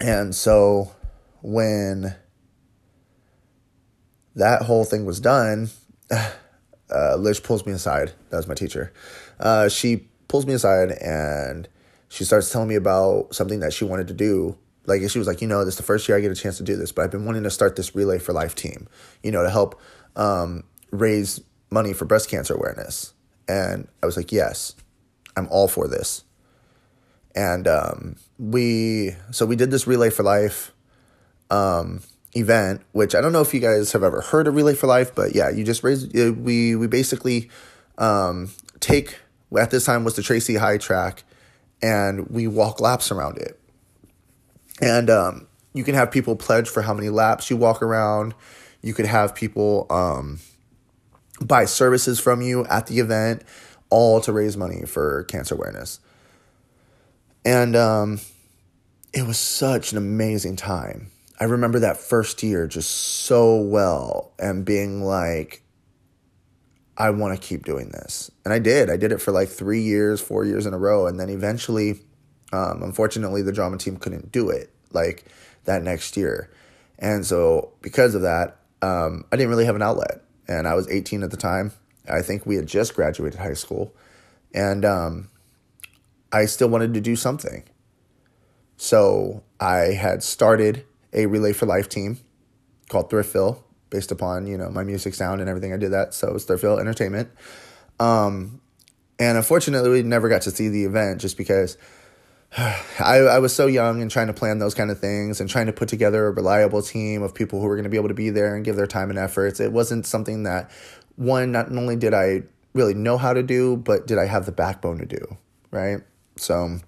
and 0.00 0.34
so 0.34 0.90
when 1.42 2.14
that 4.34 4.62
whole 4.62 4.84
thing 4.84 5.04
was 5.04 5.20
done 5.20 5.68
uh, 6.10 7.16
lish 7.16 7.42
pulls 7.42 7.66
me 7.66 7.72
aside 7.72 8.12
that 8.30 8.36
was 8.36 8.48
my 8.48 8.54
teacher 8.54 8.92
uh, 9.40 9.68
she 9.68 10.08
pulls 10.26 10.46
me 10.46 10.54
aside 10.54 10.90
and 10.92 11.68
she 12.08 12.24
starts 12.24 12.50
telling 12.50 12.68
me 12.68 12.74
about 12.74 13.34
something 13.34 13.60
that 13.60 13.72
she 13.72 13.84
wanted 13.84 14.08
to 14.08 14.14
do 14.14 14.56
like 14.86 15.02
she 15.08 15.18
was 15.18 15.28
like 15.28 15.42
you 15.42 15.48
know 15.48 15.64
this 15.64 15.74
is 15.74 15.78
the 15.78 15.82
first 15.82 16.08
year 16.08 16.16
i 16.16 16.20
get 16.20 16.30
a 16.30 16.34
chance 16.34 16.56
to 16.56 16.62
do 16.62 16.76
this 16.76 16.92
but 16.92 17.02
i've 17.02 17.10
been 17.10 17.24
wanting 17.24 17.42
to 17.42 17.50
start 17.50 17.76
this 17.76 17.94
relay 17.94 18.18
for 18.18 18.32
life 18.32 18.54
team 18.54 18.88
you 19.22 19.30
know 19.30 19.42
to 19.42 19.50
help 19.50 19.80
um, 20.16 20.64
raise 20.90 21.40
money 21.70 21.92
for 21.92 22.04
breast 22.04 22.28
cancer 22.28 22.54
awareness. 22.54 23.14
And 23.46 23.88
I 24.02 24.06
was 24.06 24.16
like, 24.16 24.32
yes, 24.32 24.74
I'm 25.36 25.48
all 25.50 25.68
for 25.68 25.88
this. 25.88 26.24
And 27.38 27.68
um, 27.68 28.16
we, 28.36 29.14
so 29.30 29.46
we 29.46 29.54
did 29.54 29.70
this 29.70 29.86
Relay 29.86 30.10
for 30.10 30.24
Life 30.24 30.72
um, 31.50 32.00
event, 32.34 32.80
which 32.90 33.14
I 33.14 33.20
don't 33.20 33.32
know 33.32 33.42
if 33.42 33.54
you 33.54 33.60
guys 33.60 33.92
have 33.92 34.02
ever 34.02 34.22
heard 34.22 34.48
of 34.48 34.56
Relay 34.56 34.74
for 34.74 34.88
Life, 34.88 35.14
but 35.14 35.36
yeah, 35.36 35.48
you 35.48 35.62
just 35.62 35.84
raise, 35.84 36.08
we, 36.12 36.74
we 36.74 36.88
basically 36.88 37.48
um, 37.96 38.50
take, 38.80 39.20
at 39.56 39.70
this 39.70 39.84
time 39.84 40.02
was 40.02 40.16
the 40.16 40.22
Tracy 40.22 40.56
High 40.56 40.78
track, 40.78 41.22
and 41.80 42.26
we 42.28 42.48
walk 42.48 42.80
laps 42.80 43.12
around 43.12 43.38
it. 43.38 43.56
And 44.80 45.08
um, 45.08 45.46
you 45.74 45.84
can 45.84 45.94
have 45.94 46.10
people 46.10 46.34
pledge 46.34 46.68
for 46.68 46.82
how 46.82 46.92
many 46.92 47.08
laps 47.08 47.50
you 47.50 47.56
walk 47.56 47.82
around. 47.82 48.34
You 48.82 48.94
could 48.94 49.06
have 49.06 49.32
people 49.32 49.86
um, 49.90 50.40
buy 51.40 51.66
services 51.66 52.18
from 52.18 52.42
you 52.42 52.64
at 52.64 52.88
the 52.88 52.98
event, 52.98 53.42
all 53.90 54.20
to 54.22 54.32
raise 54.32 54.56
money 54.56 54.82
for 54.86 55.22
cancer 55.28 55.54
awareness. 55.54 56.00
And 57.44 57.76
um, 57.76 58.20
it 59.12 59.26
was 59.26 59.38
such 59.38 59.92
an 59.92 59.98
amazing 59.98 60.56
time. 60.56 61.10
I 61.40 61.44
remember 61.44 61.78
that 61.80 61.96
first 61.96 62.42
year 62.42 62.66
just 62.66 62.90
so 62.90 63.56
well 63.56 64.32
and 64.38 64.64
being 64.64 65.02
like, 65.02 65.62
I 66.96 67.10
want 67.10 67.40
to 67.40 67.46
keep 67.46 67.64
doing 67.64 67.90
this. 67.90 68.30
And 68.44 68.52
I 68.52 68.58
did. 68.58 68.90
I 68.90 68.96
did 68.96 69.12
it 69.12 69.20
for 69.20 69.30
like 69.30 69.48
three 69.48 69.82
years, 69.82 70.20
four 70.20 70.44
years 70.44 70.66
in 70.66 70.74
a 70.74 70.78
row. 70.78 71.06
And 71.06 71.18
then 71.18 71.28
eventually, 71.28 72.00
um, 72.52 72.82
unfortunately, 72.82 73.42
the 73.42 73.52
drama 73.52 73.78
team 73.78 73.96
couldn't 73.96 74.32
do 74.32 74.50
it 74.50 74.72
like 74.92 75.26
that 75.64 75.82
next 75.82 76.16
year. 76.16 76.50
And 76.98 77.24
so, 77.24 77.72
because 77.82 78.16
of 78.16 78.22
that, 78.22 78.56
um, 78.82 79.24
I 79.30 79.36
didn't 79.36 79.50
really 79.50 79.66
have 79.66 79.76
an 79.76 79.82
outlet. 79.82 80.22
And 80.48 80.66
I 80.66 80.74
was 80.74 80.88
18 80.88 81.22
at 81.22 81.30
the 81.30 81.36
time. 81.36 81.70
I 82.10 82.22
think 82.22 82.46
we 82.46 82.56
had 82.56 82.66
just 82.66 82.94
graduated 82.94 83.38
high 83.38 83.54
school. 83.54 83.94
And 84.52 84.84
um, 84.84 85.28
I 86.32 86.44
still 86.46 86.68
wanted 86.68 86.94
to 86.94 87.00
do 87.00 87.16
something. 87.16 87.64
So 88.76 89.42
I 89.58 89.92
had 89.92 90.22
started 90.22 90.84
a 91.12 91.26
Relay 91.26 91.52
for 91.52 91.66
Life 91.66 91.88
team 91.88 92.18
called 92.88 93.10
Thriftville, 93.10 93.62
based 93.90 94.12
upon, 94.12 94.46
you 94.46 94.58
know, 94.58 94.70
my 94.70 94.84
music 94.84 95.14
sound 95.14 95.40
and 95.40 95.48
everything. 95.48 95.72
I 95.72 95.76
did 95.76 95.92
that. 95.92 96.14
So 96.14 96.28
it 96.28 96.32
was 96.32 96.46
Thriftville 96.46 96.78
Entertainment. 96.78 97.30
Um, 97.98 98.60
and 99.18 99.36
unfortunately, 99.36 99.90
we 99.90 100.02
never 100.02 100.28
got 100.28 100.42
to 100.42 100.50
see 100.50 100.68
the 100.68 100.84
event 100.84 101.20
just 101.20 101.36
because 101.36 101.76
I, 102.56 103.18
I 103.18 103.38
was 103.38 103.54
so 103.54 103.66
young 103.66 104.00
and 104.00 104.10
trying 104.10 104.28
to 104.28 104.32
plan 104.32 104.58
those 104.58 104.74
kind 104.74 104.90
of 104.90 104.98
things 104.98 105.40
and 105.40 105.48
trying 105.48 105.66
to 105.66 105.72
put 105.72 105.88
together 105.88 106.26
a 106.26 106.30
reliable 106.30 106.82
team 106.82 107.22
of 107.22 107.34
people 107.34 107.60
who 107.60 107.66
were 107.66 107.76
going 107.76 107.84
to 107.84 107.90
be 107.90 107.96
able 107.96 108.08
to 108.08 108.14
be 108.14 108.30
there 108.30 108.54
and 108.54 108.64
give 108.64 108.76
their 108.76 108.86
time 108.86 109.10
and 109.10 109.18
efforts. 109.18 109.60
It 109.60 109.72
wasn't 109.72 110.06
something 110.06 110.44
that, 110.44 110.70
one, 111.16 111.52
not 111.52 111.70
only 111.70 111.96
did 111.96 112.14
I 112.14 112.42
really 112.74 112.94
know 112.94 113.18
how 113.18 113.32
to 113.32 113.42
do, 113.42 113.76
but 113.76 114.06
did 114.06 114.18
I 114.18 114.26
have 114.26 114.46
the 114.46 114.52
backbone 114.52 114.98
to 114.98 115.06
do, 115.06 115.36
right? 115.70 116.00
So 116.38 116.78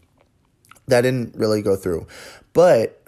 that 0.87 1.03
didn't 1.03 1.37
really 1.37 1.63
go 1.63 1.77
through. 1.77 2.07
But 2.53 3.03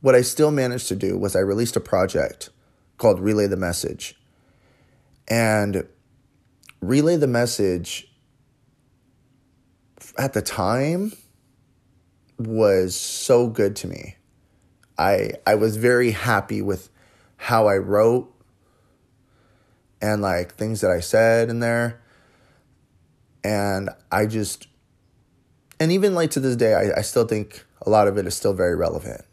what 0.00 0.14
I 0.14 0.22
still 0.22 0.50
managed 0.50 0.88
to 0.88 0.96
do 0.96 1.18
was 1.18 1.36
I 1.36 1.40
released 1.40 1.76
a 1.76 1.80
project 1.80 2.50
called 2.98 3.20
Relay 3.20 3.46
the 3.46 3.56
Message. 3.56 4.16
And 5.28 5.86
Relay 6.80 7.16
the 7.16 7.26
Message 7.26 8.10
at 10.18 10.32
the 10.32 10.42
time 10.42 11.12
was 12.38 12.96
so 12.96 13.48
good 13.48 13.76
to 13.76 13.86
me. 13.86 14.16
I 14.98 15.32
I 15.46 15.54
was 15.54 15.76
very 15.76 16.10
happy 16.10 16.62
with 16.62 16.90
how 17.36 17.68
I 17.68 17.76
wrote 17.76 18.30
and 20.02 20.22
like 20.22 20.54
things 20.54 20.80
that 20.80 20.90
I 20.90 21.00
said 21.00 21.48
in 21.48 21.60
there. 21.60 22.02
And 23.42 23.90
I 24.10 24.26
just 24.26 24.66
and 25.80 25.90
even 25.90 26.14
like 26.14 26.30
to 26.32 26.40
this 26.40 26.54
day 26.54 26.74
I, 26.74 26.98
I 26.98 27.02
still 27.02 27.26
think 27.26 27.64
a 27.82 27.90
lot 27.90 28.06
of 28.06 28.16
it 28.18 28.26
is 28.26 28.34
still 28.34 28.52
very 28.52 28.76
relevant. 28.76 29.24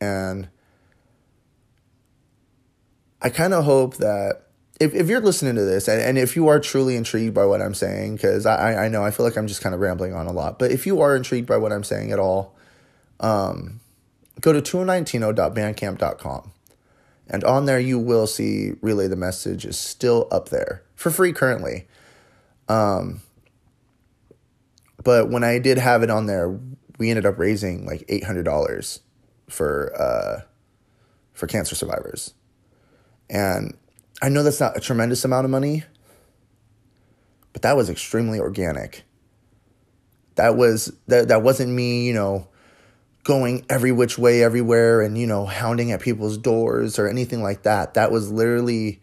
And 0.00 0.48
I 3.20 3.28
kind 3.30 3.54
of 3.54 3.64
hope 3.64 3.98
that 3.98 4.48
if, 4.80 4.94
if 4.94 5.08
you're 5.08 5.20
listening 5.20 5.54
to 5.54 5.62
this 5.62 5.86
and, 5.86 6.00
and 6.02 6.18
if 6.18 6.34
you 6.34 6.48
are 6.48 6.58
truly 6.58 6.96
intrigued 6.96 7.34
by 7.34 7.46
what 7.46 7.62
I'm 7.62 7.74
saying, 7.74 8.16
because 8.16 8.46
I, 8.46 8.86
I 8.86 8.88
know 8.88 9.04
I 9.04 9.12
feel 9.12 9.24
like 9.24 9.36
I'm 9.36 9.46
just 9.46 9.60
kind 9.60 9.74
of 9.74 9.80
rambling 9.80 10.12
on 10.12 10.26
a 10.26 10.32
lot, 10.32 10.58
but 10.58 10.72
if 10.72 10.86
you 10.86 11.00
are 11.00 11.14
intrigued 11.14 11.46
by 11.46 11.56
what 11.56 11.70
I'm 11.70 11.84
saying 11.84 12.10
at 12.10 12.18
all, 12.18 12.56
um, 13.20 13.80
go 14.40 14.52
to 14.52 14.60
219bandcamp.com. 14.60 16.52
And 17.28 17.44
on 17.44 17.66
there, 17.66 17.78
you 17.78 17.98
will 17.98 18.26
see 18.26 18.72
Relay 18.80 19.06
the 19.06 19.16
Message 19.16 19.64
is 19.64 19.78
still 19.78 20.26
up 20.32 20.48
there 20.48 20.82
for 20.96 21.10
free 21.10 21.32
currently. 21.32 21.86
Um, 22.68 23.22
but 25.02 25.30
when 25.30 25.44
I 25.44 25.58
did 25.58 25.78
have 25.78 26.02
it 26.02 26.10
on 26.10 26.26
there, 26.26 26.58
we 26.98 27.10
ended 27.10 27.26
up 27.26 27.38
raising 27.38 27.86
like 27.86 28.06
$800 28.08 29.00
for, 29.48 29.92
uh, 30.00 30.40
for 31.32 31.46
cancer 31.46 31.74
survivors. 31.74 32.34
And 33.30 33.76
I 34.20 34.28
know 34.28 34.42
that's 34.42 34.60
not 34.60 34.76
a 34.76 34.80
tremendous 34.80 35.24
amount 35.24 35.46
of 35.46 35.50
money, 35.50 35.84
but 37.52 37.62
that 37.62 37.76
was 37.76 37.90
extremely 37.90 38.38
organic. 38.38 39.02
That 40.36 40.56
was 40.56 40.92
that 41.08 41.28
that 41.28 41.42
wasn't 41.42 41.72
me, 41.72 42.06
you 42.06 42.14
know, 42.14 42.48
going 43.24 43.64
every 43.68 43.92
which 43.92 44.18
way 44.18 44.42
everywhere 44.42 45.00
and 45.02 45.18
you 45.18 45.26
know 45.26 45.44
hounding 45.44 45.92
at 45.92 46.00
people's 46.00 46.38
doors 46.38 46.98
or 46.98 47.08
anything 47.08 47.42
like 47.42 47.62
that. 47.64 47.94
That 47.94 48.10
was 48.10 48.30
literally 48.30 49.00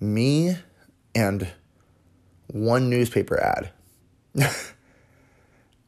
me 0.00 0.56
and 1.14 1.48
one 2.48 2.90
newspaper 2.90 3.40
ad. 3.40 3.72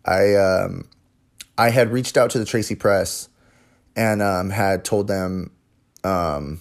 I 0.05 0.35
um 0.35 0.89
I 1.57 1.71
had 1.71 1.93
reached 1.93 2.17
out 2.17 2.31
to 2.31 2.39
the 2.39 2.45
Tracy 2.45 2.75
Press 2.75 3.29
and 3.97 4.21
um, 4.23 4.51
had 4.51 4.85
told 4.85 5.07
them 5.07 5.53
um, 6.03 6.61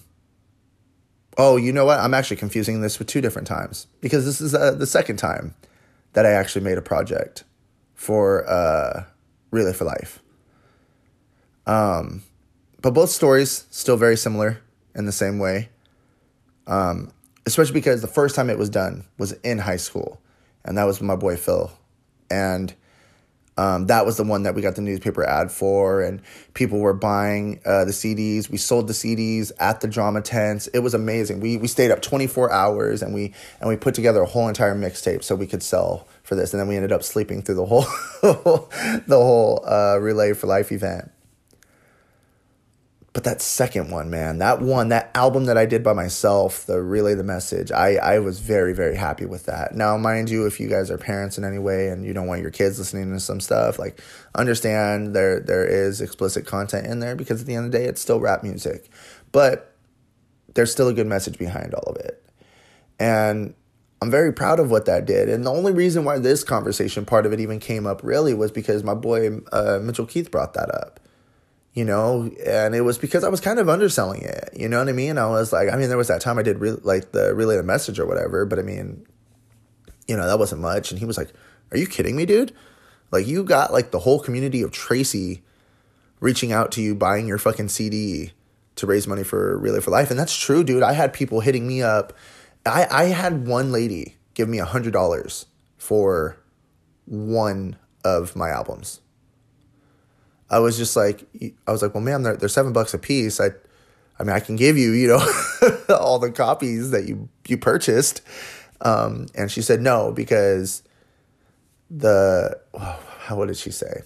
oh, 1.36 1.56
you 1.56 1.72
know 1.72 1.84
what? 1.84 1.98
I'm 1.98 2.14
actually 2.14 2.36
confusing 2.36 2.80
this 2.80 2.98
with 2.98 3.08
two 3.08 3.20
different 3.20 3.48
times 3.48 3.86
because 4.00 4.24
this 4.24 4.40
is 4.40 4.54
uh, 4.54 4.72
the 4.72 4.86
second 4.86 5.16
time 5.16 5.54
that 6.12 6.24
I 6.24 6.30
actually 6.30 6.64
made 6.64 6.78
a 6.78 6.82
project 6.82 7.44
for 7.94 8.48
uh, 8.48 9.04
for 9.50 9.84
Life. 9.84 10.22
Um, 11.66 12.22
but 12.82 12.92
both 12.92 13.10
stories 13.10 13.66
still 13.70 13.96
very 13.96 14.16
similar 14.16 14.60
in 14.94 15.06
the 15.06 15.12
same 15.12 15.38
way. 15.38 15.70
Um, 16.66 17.12
especially 17.46 17.74
because 17.74 18.00
the 18.00 18.08
first 18.08 18.34
time 18.34 18.48
it 18.48 18.58
was 18.58 18.70
done 18.70 19.04
was 19.18 19.32
in 19.42 19.58
high 19.58 19.76
school, 19.76 20.20
and 20.64 20.78
that 20.78 20.84
was 20.84 21.00
my 21.00 21.16
boy 21.16 21.36
Phil, 21.36 21.70
and 22.30 22.74
um, 23.56 23.86
that 23.86 24.04
was 24.04 24.16
the 24.16 24.24
one 24.24 24.42
that 24.42 24.54
we 24.54 24.62
got 24.62 24.74
the 24.74 24.82
newspaper 24.82 25.24
ad 25.24 25.52
for, 25.52 26.02
and 26.02 26.20
people 26.54 26.80
were 26.80 26.92
buying 26.92 27.60
uh, 27.64 27.84
the 27.84 27.92
CDs. 27.92 28.50
We 28.50 28.58
sold 28.58 28.88
the 28.88 28.92
CDs 28.92 29.52
at 29.60 29.80
the 29.80 29.86
drama 29.86 30.22
tents. 30.22 30.66
It 30.68 30.80
was 30.80 30.92
amazing. 30.92 31.40
We 31.40 31.56
we 31.56 31.68
stayed 31.68 31.92
up 31.92 32.02
twenty 32.02 32.26
four 32.26 32.50
hours, 32.50 33.00
and 33.00 33.14
we 33.14 33.32
and 33.60 33.68
we 33.68 33.76
put 33.76 33.94
together 33.94 34.22
a 34.22 34.26
whole 34.26 34.48
entire 34.48 34.74
mixtape 34.74 35.22
so 35.22 35.36
we 35.36 35.46
could 35.46 35.62
sell 35.62 36.08
for 36.24 36.34
this. 36.34 36.52
And 36.52 36.60
then 36.60 36.66
we 36.66 36.74
ended 36.74 36.90
up 36.90 37.04
sleeping 37.04 37.42
through 37.42 37.56
the 37.56 37.66
whole 37.66 37.86
the 38.22 39.06
whole 39.10 39.64
uh, 39.64 39.98
relay 40.00 40.32
for 40.32 40.48
life 40.48 40.72
event. 40.72 41.10
But 43.14 43.22
that 43.22 43.40
second 43.40 43.92
one, 43.92 44.10
man, 44.10 44.38
that 44.38 44.60
one, 44.60 44.88
that 44.88 45.12
album 45.14 45.44
that 45.44 45.56
I 45.56 45.66
did 45.66 45.84
by 45.84 45.92
myself, 45.92 46.66
the 46.66 46.82
Relay 46.82 47.14
the 47.14 47.22
Message, 47.22 47.70
I, 47.70 47.94
I 47.94 48.18
was 48.18 48.40
very, 48.40 48.74
very 48.74 48.96
happy 48.96 49.24
with 49.24 49.46
that. 49.46 49.72
Now, 49.72 49.96
mind 49.96 50.30
you, 50.30 50.46
if 50.46 50.58
you 50.58 50.68
guys 50.68 50.90
are 50.90 50.98
parents 50.98 51.38
in 51.38 51.44
any 51.44 51.60
way 51.60 51.90
and 51.90 52.04
you 52.04 52.12
don't 52.12 52.26
want 52.26 52.42
your 52.42 52.50
kids 52.50 52.76
listening 52.76 53.12
to 53.12 53.20
some 53.20 53.38
stuff, 53.38 53.78
like 53.78 54.00
understand 54.34 55.14
there 55.14 55.38
there 55.38 55.64
is 55.64 56.00
explicit 56.00 56.44
content 56.44 56.88
in 56.88 56.98
there 56.98 57.14
because 57.14 57.40
at 57.40 57.46
the 57.46 57.54
end 57.54 57.66
of 57.66 57.72
the 57.72 57.78
day, 57.78 57.84
it's 57.84 58.00
still 58.00 58.18
rap 58.18 58.42
music. 58.42 58.90
But 59.30 59.76
there's 60.54 60.72
still 60.72 60.88
a 60.88 60.94
good 60.94 61.06
message 61.06 61.38
behind 61.38 61.72
all 61.72 61.92
of 61.92 61.96
it. 61.98 62.20
And 62.98 63.54
I'm 64.02 64.10
very 64.10 64.32
proud 64.32 64.58
of 64.58 64.72
what 64.72 64.86
that 64.86 65.06
did. 65.06 65.28
And 65.28 65.46
the 65.46 65.52
only 65.52 65.70
reason 65.70 66.04
why 66.04 66.18
this 66.18 66.42
conversation 66.42 67.04
part 67.04 67.26
of 67.26 67.32
it 67.32 67.38
even 67.38 67.60
came 67.60 67.86
up 67.86 68.02
really 68.02 68.34
was 68.34 68.50
because 68.50 68.82
my 68.82 68.94
boy 68.94 69.38
uh, 69.52 69.78
Mitchell 69.80 70.06
Keith 70.06 70.32
brought 70.32 70.54
that 70.54 70.74
up 70.74 70.98
you 71.74 71.84
know, 71.84 72.30
and 72.46 72.74
it 72.74 72.82
was 72.82 72.98
because 72.98 73.24
I 73.24 73.28
was 73.28 73.40
kind 73.40 73.58
of 73.58 73.68
underselling 73.68 74.22
it, 74.22 74.50
you 74.56 74.68
know 74.68 74.78
what 74.78 74.88
I 74.88 74.92
mean? 74.92 75.18
I 75.18 75.26
was 75.26 75.52
like, 75.52 75.68
I 75.68 75.76
mean, 75.76 75.88
there 75.88 75.98
was 75.98 76.08
that 76.08 76.20
time 76.20 76.38
I 76.38 76.42
did 76.42 76.60
re- 76.60 76.78
like 76.82 77.12
the 77.12 77.34
relay 77.34 77.56
the 77.56 77.62
message 77.62 77.98
or 77.98 78.06
whatever, 78.06 78.46
but 78.46 78.58
I 78.58 78.62
mean, 78.62 79.04
you 80.06 80.16
know, 80.16 80.26
that 80.26 80.38
wasn't 80.38 80.60
much. 80.60 80.90
And 80.90 80.98
he 80.98 81.04
was 81.04 81.18
like, 81.18 81.32
Are 81.72 81.78
you 81.78 81.86
kidding 81.86 82.16
me, 82.16 82.26
dude? 82.26 82.52
Like, 83.10 83.26
you 83.26 83.44
got 83.44 83.72
like 83.72 83.90
the 83.90 84.00
whole 84.00 84.20
community 84.20 84.62
of 84.62 84.70
Tracy 84.70 85.42
reaching 86.20 86.52
out 86.52 86.72
to 86.72 86.82
you, 86.82 86.94
buying 86.94 87.26
your 87.26 87.38
fucking 87.38 87.68
CD 87.68 88.32
to 88.76 88.86
raise 88.86 89.06
money 89.06 89.22
for 89.22 89.58
Relay 89.58 89.80
for 89.80 89.90
Life. 89.90 90.10
And 90.10 90.18
that's 90.18 90.36
true, 90.36 90.64
dude. 90.64 90.82
I 90.82 90.92
had 90.92 91.12
people 91.12 91.40
hitting 91.40 91.66
me 91.66 91.82
up. 91.82 92.12
I, 92.66 92.86
I 92.90 93.04
had 93.04 93.46
one 93.46 93.72
lady 93.72 94.16
give 94.34 94.48
me 94.48 94.58
a 94.58 94.66
$100 94.66 95.44
for 95.76 96.36
one 97.06 97.76
of 98.04 98.34
my 98.34 98.48
albums. 98.48 99.00
I 100.50 100.58
was 100.58 100.76
just 100.76 100.96
like, 100.96 101.26
I 101.66 101.72
was 101.72 101.82
like, 101.82 101.94
well, 101.94 102.02
ma'am, 102.02 102.22
they're, 102.22 102.36
they're 102.36 102.48
seven 102.48 102.72
bucks 102.72 102.94
a 102.94 102.98
piece. 102.98 103.40
I, 103.40 103.50
I 104.18 104.22
mean, 104.22 104.34
I 104.34 104.40
can 104.40 104.56
give 104.56 104.76
you, 104.76 104.92
you 104.92 105.08
know, 105.08 105.74
all 105.98 106.18
the 106.18 106.30
copies 106.30 106.90
that 106.90 107.06
you 107.06 107.28
you 107.48 107.58
purchased. 107.58 108.22
Um, 108.80 109.26
and 109.34 109.50
she 109.50 109.62
said 109.62 109.80
no 109.80 110.12
because 110.12 110.82
the 111.90 112.58
oh, 112.74 113.00
how 113.20 113.36
what 113.36 113.48
did 113.48 113.56
she 113.56 113.70
say? 113.70 114.02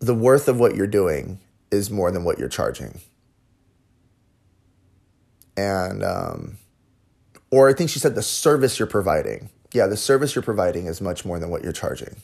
The 0.00 0.14
worth 0.14 0.48
of 0.48 0.60
what 0.60 0.76
you're 0.76 0.86
doing 0.86 1.40
is 1.70 1.90
more 1.90 2.10
than 2.10 2.24
what 2.24 2.38
you're 2.38 2.48
charging. 2.48 3.00
And 5.56 6.04
um, 6.04 6.58
or 7.50 7.68
I 7.68 7.74
think 7.74 7.90
she 7.90 7.98
said 7.98 8.14
the 8.14 8.22
service 8.22 8.78
you're 8.78 8.86
providing 8.86 9.50
yeah, 9.72 9.86
the 9.86 9.96
service 9.96 10.34
you're 10.34 10.42
providing 10.42 10.86
is 10.86 11.00
much 11.00 11.24
more 11.24 11.38
than 11.38 11.50
what 11.50 11.62
you're 11.62 11.72
charging. 11.72 12.16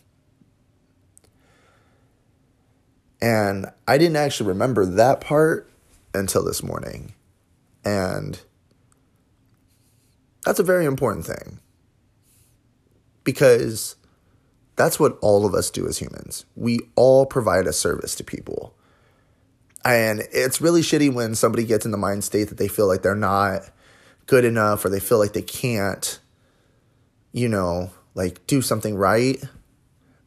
And 3.20 3.66
I 3.88 3.98
didn't 3.98 4.16
actually 4.16 4.48
remember 4.48 4.84
that 4.84 5.20
part 5.20 5.70
until 6.12 6.44
this 6.44 6.62
morning. 6.62 7.14
And 7.84 8.40
that's 10.44 10.58
a 10.58 10.62
very 10.62 10.84
important 10.84 11.26
thing 11.26 11.60
because 13.24 13.96
that's 14.76 15.00
what 15.00 15.18
all 15.20 15.46
of 15.46 15.54
us 15.54 15.70
do 15.70 15.86
as 15.86 15.98
humans. 15.98 16.44
We 16.56 16.80
all 16.96 17.26
provide 17.26 17.66
a 17.66 17.72
service 17.72 18.14
to 18.16 18.24
people. 18.24 18.74
And 19.84 20.22
it's 20.32 20.60
really 20.60 20.80
shitty 20.80 21.12
when 21.12 21.34
somebody 21.34 21.64
gets 21.64 21.84
in 21.84 21.92
the 21.92 21.98
mind 21.98 22.24
state 22.24 22.48
that 22.48 22.58
they 22.58 22.68
feel 22.68 22.86
like 22.86 23.02
they're 23.02 23.14
not 23.14 23.62
good 24.26 24.44
enough 24.44 24.84
or 24.84 24.88
they 24.88 25.00
feel 25.00 25.18
like 25.18 25.32
they 25.32 25.42
can't 25.42 26.18
you 27.34 27.48
know, 27.48 27.90
like 28.14 28.46
do 28.46 28.62
something 28.62 28.94
right 28.94 29.42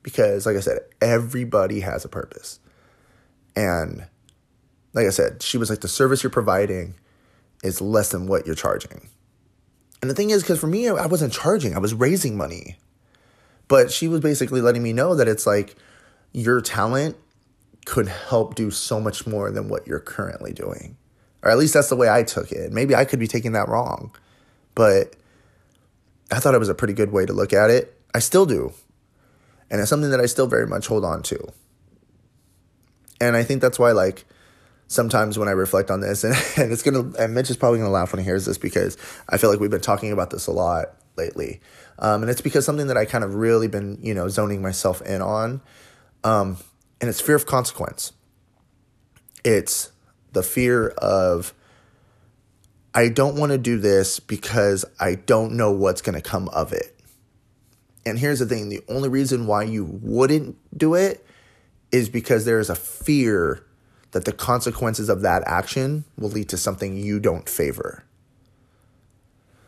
because 0.03 0.45
like 0.45 0.57
I 0.57 0.59
said, 0.59 0.79
everybody 1.01 1.79
has 1.79 2.05
a 2.05 2.09
purpose. 2.09 2.59
And 3.55 4.05
like 4.93 5.07
I 5.07 5.11
said, 5.11 5.41
she 5.41 5.57
was 5.57 5.69
like 5.69 5.79
the 5.79 5.87
service 5.87 6.21
you're 6.21 6.29
providing 6.29 6.95
is 7.63 7.81
less 7.81 8.09
than 8.09 8.27
what 8.27 8.45
you're 8.45 8.55
charging. 8.55 9.07
And 10.01 10.11
the 10.11 10.15
thing 10.15 10.29
is 10.29 10.43
cuz 10.43 10.59
for 10.59 10.67
me 10.67 10.89
I 10.89 11.07
wasn't 11.07 11.33
charging, 11.33 11.73
I 11.75 11.79
was 11.79 11.93
raising 11.93 12.37
money. 12.37 12.77
But 13.69 13.89
she 13.89 14.07
was 14.07 14.19
basically 14.19 14.61
letting 14.61 14.83
me 14.83 14.93
know 14.93 15.15
that 15.15 15.29
it's 15.29 15.47
like 15.47 15.75
your 16.33 16.59
talent 16.61 17.15
could 17.85 18.09
help 18.09 18.55
do 18.55 18.69
so 18.69 18.99
much 18.99 19.25
more 19.25 19.49
than 19.49 19.69
what 19.69 19.87
you're 19.87 20.01
currently 20.01 20.51
doing. 20.51 20.97
Or 21.41 21.51
at 21.51 21.57
least 21.57 21.73
that's 21.73 21.89
the 21.89 21.95
way 21.95 22.09
I 22.09 22.23
took 22.23 22.51
it. 22.51 22.73
Maybe 22.73 22.95
I 22.95 23.05
could 23.05 23.19
be 23.19 23.27
taking 23.27 23.53
that 23.53 23.69
wrong. 23.69 24.11
But 24.75 25.15
I 26.31 26.39
thought 26.39 26.55
it 26.55 26.59
was 26.59 26.69
a 26.69 26.75
pretty 26.75 26.93
good 26.93 27.11
way 27.11 27.25
to 27.25 27.33
look 27.33 27.53
at 27.53 27.69
it. 27.69 27.99
I 28.13 28.19
still 28.19 28.45
do. 28.45 28.73
And 29.69 29.81
it's 29.81 29.89
something 29.89 30.11
that 30.11 30.19
I 30.19 30.25
still 30.25 30.47
very 30.47 30.67
much 30.67 30.87
hold 30.87 31.05
on 31.05 31.23
to. 31.23 31.39
And 33.19 33.35
I 33.35 33.43
think 33.43 33.61
that's 33.61 33.79
why, 33.79 33.91
like, 33.91 34.25
sometimes 34.87 35.37
when 35.37 35.47
I 35.47 35.51
reflect 35.51 35.91
on 35.91 36.01
this, 36.01 36.23
and, 36.25 36.35
and 36.57 36.71
it's 36.71 36.83
gonna, 36.83 37.11
and 37.17 37.33
Mitch 37.33 37.49
is 37.49 37.57
probably 37.57 37.79
gonna 37.79 37.91
laugh 37.91 38.11
when 38.11 38.19
he 38.19 38.25
hears 38.25 38.45
this 38.45 38.57
because 38.57 38.97
I 39.29 39.37
feel 39.37 39.49
like 39.49 39.59
we've 39.59 39.71
been 39.71 39.81
talking 39.81 40.11
about 40.11 40.29
this 40.29 40.47
a 40.47 40.51
lot 40.51 40.95
lately. 41.15 41.61
Um, 41.99 42.21
and 42.21 42.29
it's 42.29 42.41
because 42.41 42.65
something 42.65 42.87
that 42.87 42.97
I 42.97 43.05
kind 43.05 43.23
of 43.23 43.35
really 43.35 43.67
been, 43.67 43.97
you 44.01 44.13
know, 44.13 44.27
zoning 44.27 44.61
myself 44.61 45.01
in 45.01 45.21
on. 45.21 45.61
Um, 46.23 46.57
and 47.01 47.09
it's 47.09 47.21
fear 47.21 47.35
of 47.35 47.45
consequence. 47.45 48.13
It's 49.43 49.91
the 50.33 50.43
fear 50.43 50.89
of, 50.89 51.53
I 52.97 53.09
don't 53.09 53.35
want 53.35 53.51
to 53.51 53.59
do 53.59 53.77
this 53.77 54.19
because 54.19 54.83
I 54.99 55.13
don't 55.13 55.53
know 55.53 55.71
what's 55.71 56.01
going 56.01 56.15
to 56.15 56.29
come 56.29 56.49
of 56.49 56.73
it. 56.73 56.99
And 58.07 58.17
here's 58.17 58.39
the 58.39 58.47
thing 58.47 58.69
the 58.69 58.83
only 58.89 59.07
reason 59.07 59.45
why 59.45 59.65
you 59.65 59.85
wouldn't 59.85 60.57
do 60.75 60.95
it 60.95 61.23
is 61.91 62.09
because 62.09 62.45
there 62.45 62.59
is 62.59 62.71
a 62.71 62.75
fear 62.75 63.63
that 64.13 64.25
the 64.25 64.31
consequences 64.31 65.09
of 65.09 65.21
that 65.21 65.43
action 65.45 66.05
will 66.17 66.29
lead 66.29 66.49
to 66.49 66.57
something 66.57 66.97
you 66.97 67.19
don't 67.19 67.47
favor. 67.47 68.03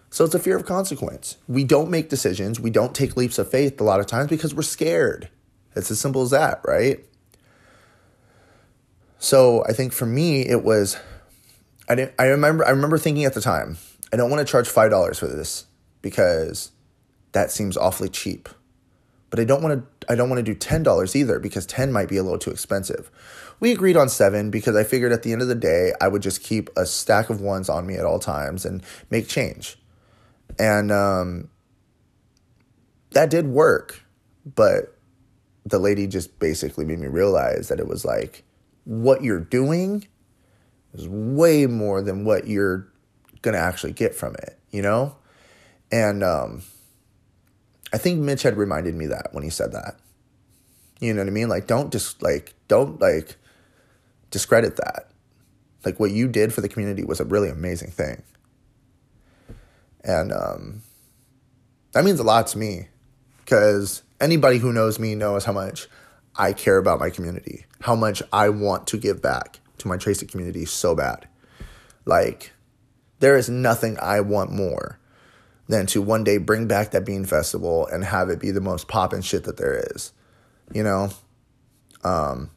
So 0.10 0.26
it's 0.26 0.34
a 0.34 0.40
fear 0.40 0.56
of 0.56 0.66
consequence. 0.66 1.38
We 1.48 1.64
don't 1.64 1.92
make 1.92 2.10
decisions, 2.10 2.60
we 2.60 2.72
don't 2.72 2.96
take 2.96 3.16
leaps 3.16 3.38
of 3.38 3.52
faith 3.52 3.80
a 3.80 3.84
lot 3.84 4.00
of 4.00 4.08
times 4.08 4.30
because 4.30 4.56
we're 4.56 4.64
scared. 4.64 5.30
It's 5.76 5.92
as 5.92 6.00
simple 6.00 6.24
as 6.24 6.32
that, 6.32 6.62
right? 6.66 7.06
So 9.20 9.64
I 9.66 9.74
think 9.74 9.94
for 9.94 10.08
me 10.08 10.48
it 10.48 10.64
was 10.64 10.98
I 11.90 11.96
didn't 11.96 12.14
I 12.20 12.26
remember 12.26 12.66
I 12.66 12.70
remember 12.70 12.98
thinking 12.98 13.26
at 13.26 13.34
the 13.34 13.42
time, 13.42 13.78
I 14.14 14.18
don't 14.18 14.30
want 14.30 14.46
to 14.46 14.50
charge 14.50 14.70
$5 14.70 15.18
for 15.18 15.28
this 15.28 15.66
because 16.02 16.72
that 17.32 17.52
seems 17.52 17.76
awfully 17.76 18.10
cheap. 18.10 18.48
But 19.30 19.40
I 19.40 19.44
don't 19.44 19.62
want 19.62 19.84
to 19.84 20.12
I 20.12 20.16
don't 20.16 20.30
want 20.30 20.44
to 20.44 20.54
do 20.54 20.58
$10 20.58 21.16
either 21.16 21.40
because 21.40 21.66
10 21.66 21.92
might 21.92 22.10
be 22.10 22.18
a 22.18 22.24
little 22.24 22.40
too 22.40 22.52
expensive. 22.52 23.12
We 23.60 23.72
agreed 23.72 23.98
on 23.98 24.08
7 24.08 24.50
because 24.52 24.76
I 24.76 24.84
figured 24.84 25.12
at 25.12 25.24
the 25.24 25.34
end 25.34 25.42
of 25.42 25.48
the 25.48 25.56
day 25.56 25.92
I 26.00 26.08
would 26.08 26.22
just 26.22 26.44
keep 26.44 26.70
a 26.78 26.86
stack 26.86 27.30
of 27.30 27.42
ones 27.42 27.70
on 27.70 27.86
me 27.86 27.96
at 27.96 28.06
all 28.06 28.20
times 28.20 28.66
and 28.66 28.84
make 29.10 29.28
change. 29.28 29.78
And 30.58 30.92
um, 30.92 31.50
that 33.12 33.30
did 33.30 33.48
work, 33.48 34.02
but 34.46 34.96
the 35.66 35.80
lady 35.80 36.08
just 36.08 36.40
basically 36.40 36.86
made 36.86 37.00
me 37.00 37.08
realize 37.08 37.68
that 37.68 37.80
it 37.80 37.88
was 37.88 38.04
like 38.04 38.44
what 38.86 39.24
you're 39.24 39.40
doing 39.40 40.08
is 40.94 41.08
way 41.08 41.66
more 41.66 42.02
than 42.02 42.26
what 42.26 42.48
you're 42.48 42.88
going 43.42 43.54
to 43.54 43.60
actually 43.60 43.94
get 43.94 44.16
from 44.16 44.36
it, 44.36 44.58
you 44.72 44.82
know? 44.82 45.16
And 45.92 46.24
um, 46.24 46.64
I 47.94 47.98
think 47.98 48.20
Mitch 48.20 48.44
had 48.44 48.58
reminded 48.58 48.96
me 48.96 49.08
that 49.08 49.30
when 49.32 49.44
he 49.44 49.50
said 49.50 49.72
that. 49.72 49.98
You 51.00 51.14
know 51.14 51.22
what 51.22 51.28
I 51.28 51.32
mean? 51.32 51.50
Like 51.50 51.66
don't 51.66 51.92
just 51.92 52.22
like 52.22 52.54
don't 52.68 53.00
like 53.00 53.38
discredit 54.32 54.76
that. 54.78 55.10
Like 55.86 56.00
what 56.00 56.12
you 56.12 56.28
did 56.28 56.54
for 56.54 56.62
the 56.62 56.68
community 56.68 57.04
was 57.04 57.20
a 57.20 57.26
really 57.26 57.50
amazing 57.50 57.92
thing. 57.92 58.22
And 60.04 60.32
um, 60.34 60.82
that 61.94 62.04
means 62.04 62.20
a 62.20 62.24
lot 62.24 62.48
to 62.48 62.58
me 62.58 62.90
because 63.38 64.04
anybody 64.20 64.58
who 64.58 64.74
knows 64.74 65.00
me 65.00 65.16
knows 65.16 65.46
how 65.46 65.54
much 65.54 65.88
I 66.36 66.54
care 66.54 66.78
about 66.78 67.00
my 67.00 67.10
community, 67.10 67.66
how 67.82 67.96
much 67.96 68.22
I 68.32 68.50
want 68.50 68.88
to 68.88 68.98
give 68.98 69.22
back 69.22 69.60
to 69.80 69.88
my 69.88 69.98
Tracy 69.98 70.26
community 70.26 70.66
so 70.66 70.96
bad. 70.96 71.28
Like, 72.06 72.52
there 73.20 73.38
is 73.38 73.50
nothing 73.50 73.98
I 74.02 74.22
want 74.22 74.52
more 74.52 75.00
than 75.70 75.86
to 75.86 76.02
one 76.02 76.24
day 76.24 76.38
bring 76.38 76.68
back 76.68 76.92
that 76.92 77.06
bean 77.06 77.26
festival 77.26 77.88
and 77.88 78.04
have 78.04 78.30
it 78.30 78.40
be 78.40 78.52
the 78.52 78.60
most 78.60 78.88
poppin' 78.88 79.22
shit 79.22 79.44
that 79.44 79.58
there 79.58 79.86
is. 79.94 80.12
You 80.74 80.84
know? 80.84 81.10
Um 82.04 82.50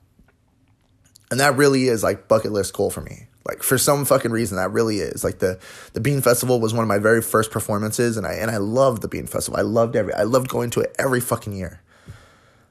and 1.31 1.41
that 1.41 1.57
really 1.57 1.89
is 1.89 2.03
like 2.03 2.29
bucket 2.29 2.53
list 2.53 2.73
goal 2.75 2.91
for 2.91 3.01
me. 3.01 3.27
Like 3.47 3.63
for 3.63 3.77
some 3.77 4.05
fucking 4.05 4.31
reason 4.31 4.57
that 4.57 4.71
really 4.71 5.01
is. 5.01 5.25
Like 5.25 5.41
the 5.41 5.59
the 5.93 6.01
Bean 6.01 6.23
Festival 6.23 6.59
was 6.59 6.73
one 6.73 6.83
of 6.83 6.89
my 6.89 6.99
very 6.99 7.21
first 7.21 7.51
performances 7.51 8.17
and 8.17 8.27
I 8.27 8.35
and 8.35 8.51
I 8.51 8.57
loved 8.57 9.03
the 9.03 9.09
Bean 9.09 9.27
Festival. 9.27 9.61
I 9.61 9.63
loved 9.63 9.95
every 9.95 10.15
I 10.15 10.23
loved 10.23 10.49
going 10.49 10.71
to 10.71 10.81
it 10.81 10.95
every 10.99 11.21
fucking 11.21 11.53
year. 11.53 11.83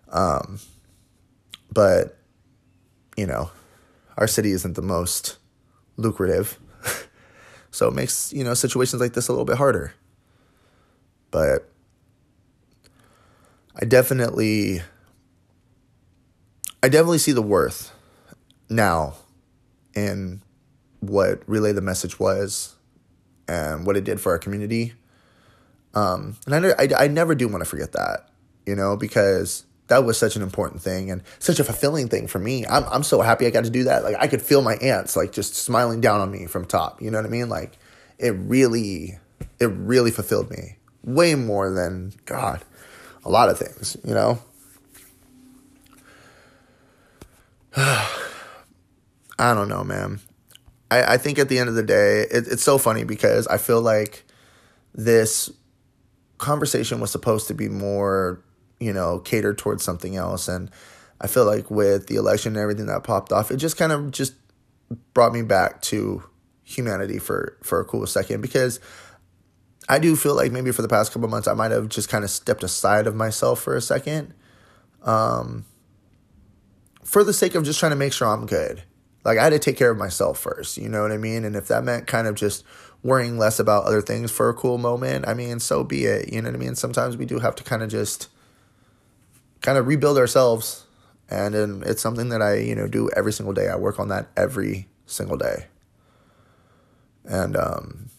Um 0.09 0.59
but 1.71 2.17
you 3.15 3.27
know, 3.27 3.51
our 4.17 4.27
city 4.27 4.51
isn't 4.51 4.75
the 4.75 4.81
most 4.81 5.37
lucrative. 5.97 6.59
so 7.71 7.87
it 7.87 7.93
makes, 7.93 8.33
you 8.33 8.43
know, 8.43 8.53
situations 8.53 9.01
like 9.01 9.13
this 9.13 9.27
a 9.27 9.31
little 9.31 9.45
bit 9.45 9.57
harder. 9.57 9.93
But 11.31 11.69
I 13.75 13.85
definitely 13.85 14.81
I 16.83 16.89
definitely 16.89 17.19
see 17.19 17.31
the 17.31 17.41
worth 17.41 17.93
now 18.69 19.15
in 19.93 20.41
what 20.99 21.41
relay 21.47 21.71
the 21.71 21.81
message 21.81 22.19
was 22.19 22.75
and 23.47 23.85
what 23.85 23.97
it 23.97 24.03
did 24.03 24.19
for 24.19 24.31
our 24.31 24.39
community. 24.39 24.93
Um, 25.93 26.37
and 26.47 26.65
I, 26.65 26.69
I, 26.79 27.05
I 27.05 27.07
never 27.07 27.35
do 27.35 27.47
want 27.47 27.63
to 27.63 27.69
forget 27.69 27.91
that, 27.91 28.29
you 28.65 28.75
know, 28.75 28.95
because 28.95 29.65
that 29.91 30.05
was 30.05 30.17
such 30.17 30.37
an 30.37 30.41
important 30.41 30.81
thing 30.81 31.11
and 31.11 31.21
such 31.39 31.59
a 31.59 31.65
fulfilling 31.65 32.07
thing 32.07 32.25
for 32.25 32.39
me. 32.39 32.65
I'm, 32.65 32.85
I'm 32.85 33.03
so 33.03 33.19
happy 33.19 33.45
I 33.45 33.49
got 33.49 33.65
to 33.65 33.69
do 33.69 33.83
that. 33.83 34.05
Like 34.05 34.15
I 34.17 34.27
could 34.27 34.41
feel 34.41 34.61
my 34.61 34.75
aunts 34.75 35.17
like 35.17 35.33
just 35.33 35.53
smiling 35.53 35.99
down 35.99 36.21
on 36.21 36.31
me 36.31 36.45
from 36.45 36.63
top. 36.63 37.01
You 37.01 37.11
know 37.11 37.17
what 37.17 37.25
I 37.25 37.29
mean? 37.29 37.49
Like 37.49 37.77
it 38.17 38.29
really, 38.29 39.19
it 39.59 39.65
really 39.65 40.11
fulfilled 40.11 40.49
me 40.49 40.77
way 41.03 41.35
more 41.35 41.69
than 41.69 42.13
God, 42.25 42.63
a 43.25 43.29
lot 43.29 43.49
of 43.49 43.59
things, 43.59 43.97
you 44.05 44.13
know? 44.13 44.39
I 47.75 48.07
don't 49.37 49.67
know, 49.67 49.83
man. 49.83 50.21
I, 50.89 51.15
I 51.15 51.17
think 51.17 51.37
at 51.37 51.49
the 51.49 51.59
end 51.59 51.67
of 51.67 51.75
the 51.75 51.83
day, 51.83 52.21
it, 52.31 52.47
it's 52.47 52.63
so 52.63 52.77
funny 52.77 53.03
because 53.03 53.45
I 53.47 53.57
feel 53.57 53.81
like 53.81 54.23
this 54.95 55.51
conversation 56.37 57.01
was 57.01 57.11
supposed 57.11 57.49
to 57.49 57.53
be 57.53 57.67
more, 57.67 58.41
you 58.81 58.91
know, 58.91 59.19
cater 59.19 59.53
towards 59.53 59.83
something 59.83 60.15
else. 60.15 60.47
And 60.47 60.71
I 61.21 61.27
feel 61.27 61.45
like 61.45 61.69
with 61.69 62.07
the 62.07 62.15
election 62.15 62.53
and 62.53 62.61
everything 62.61 62.87
that 62.87 63.03
popped 63.03 63.31
off, 63.31 63.51
it 63.51 63.57
just 63.57 63.77
kind 63.77 63.91
of 63.91 64.11
just 64.11 64.33
brought 65.13 65.31
me 65.31 65.43
back 65.43 65.81
to 65.83 66.23
humanity 66.63 67.19
for 67.19 67.57
for 67.63 67.79
a 67.79 67.85
cool 67.85 68.05
second 68.07 68.41
because 68.41 68.79
I 69.87 69.99
do 69.99 70.15
feel 70.15 70.35
like 70.35 70.51
maybe 70.51 70.71
for 70.71 70.81
the 70.81 70.87
past 70.87 71.11
couple 71.11 71.27
months 71.29 71.47
I 71.47 71.53
might 71.53 71.71
have 71.71 71.89
just 71.89 72.09
kind 72.09 72.23
of 72.23 72.29
stepped 72.29 72.63
aside 72.63 73.07
of 73.07 73.15
myself 73.15 73.61
for 73.61 73.75
a 73.75 73.81
second, 73.81 74.33
um, 75.03 75.65
for 77.03 77.23
the 77.23 77.33
sake 77.33 77.55
of 77.55 77.63
just 77.63 77.79
trying 77.79 77.91
to 77.91 77.95
make 77.95 78.13
sure 78.13 78.27
I'm 78.27 78.45
good. 78.45 78.83
Like 79.23 79.37
I 79.37 79.43
had 79.43 79.51
to 79.51 79.59
take 79.59 79.77
care 79.77 79.91
of 79.91 79.97
myself 79.97 80.39
first, 80.39 80.77
you 80.77 80.89
know 80.89 81.03
what 81.03 81.11
I 81.11 81.17
mean? 81.17 81.45
And 81.45 81.55
if 81.55 81.67
that 81.67 81.83
meant 81.83 82.07
kind 82.07 82.25
of 82.27 82.33
just 82.33 82.63
worrying 83.03 83.37
less 83.37 83.59
about 83.59 83.83
other 83.83 84.01
things 84.01 84.31
for 84.31 84.49
a 84.49 84.53
cool 84.53 84.79
moment, 84.79 85.27
I 85.27 85.35
mean, 85.35 85.59
so 85.59 85.83
be 85.83 86.05
it. 86.05 86.31
You 86.33 86.41
know 86.41 86.49
what 86.49 86.55
I 86.55 86.59
mean? 86.59 86.75
Sometimes 86.75 87.17
we 87.17 87.25
do 87.25 87.39
have 87.39 87.55
to 87.57 87.63
kind 87.63 87.83
of 87.83 87.89
just 87.89 88.29
kind 89.61 89.77
of 89.77 89.87
rebuild 89.87 90.17
ourselves. 90.17 90.85
And, 91.29 91.55
and 91.55 91.83
it's 91.83 92.01
something 92.01 92.29
that 92.29 92.41
I, 92.41 92.55
you 92.55 92.75
know, 92.75 92.87
do 92.87 93.09
every 93.15 93.31
single 93.31 93.53
day. 93.53 93.69
I 93.69 93.77
work 93.77 93.99
on 93.99 94.09
that 94.09 94.27
every 94.35 94.87
single 95.05 95.37
day. 95.37 95.67
And 97.23 97.55
um 97.55 98.09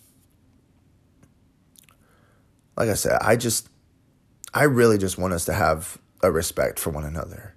like 2.77 2.89
I 2.89 2.95
said, 2.95 3.19
I 3.21 3.37
just 3.37 3.69
I 4.55 4.65
really 4.65 4.97
just 4.97 5.19
want 5.19 5.35
us 5.35 5.45
to 5.47 5.53
have 5.53 5.99
a 6.23 6.31
respect 6.31 6.79
for 6.79 6.91
one 6.91 7.05
another 7.05 7.55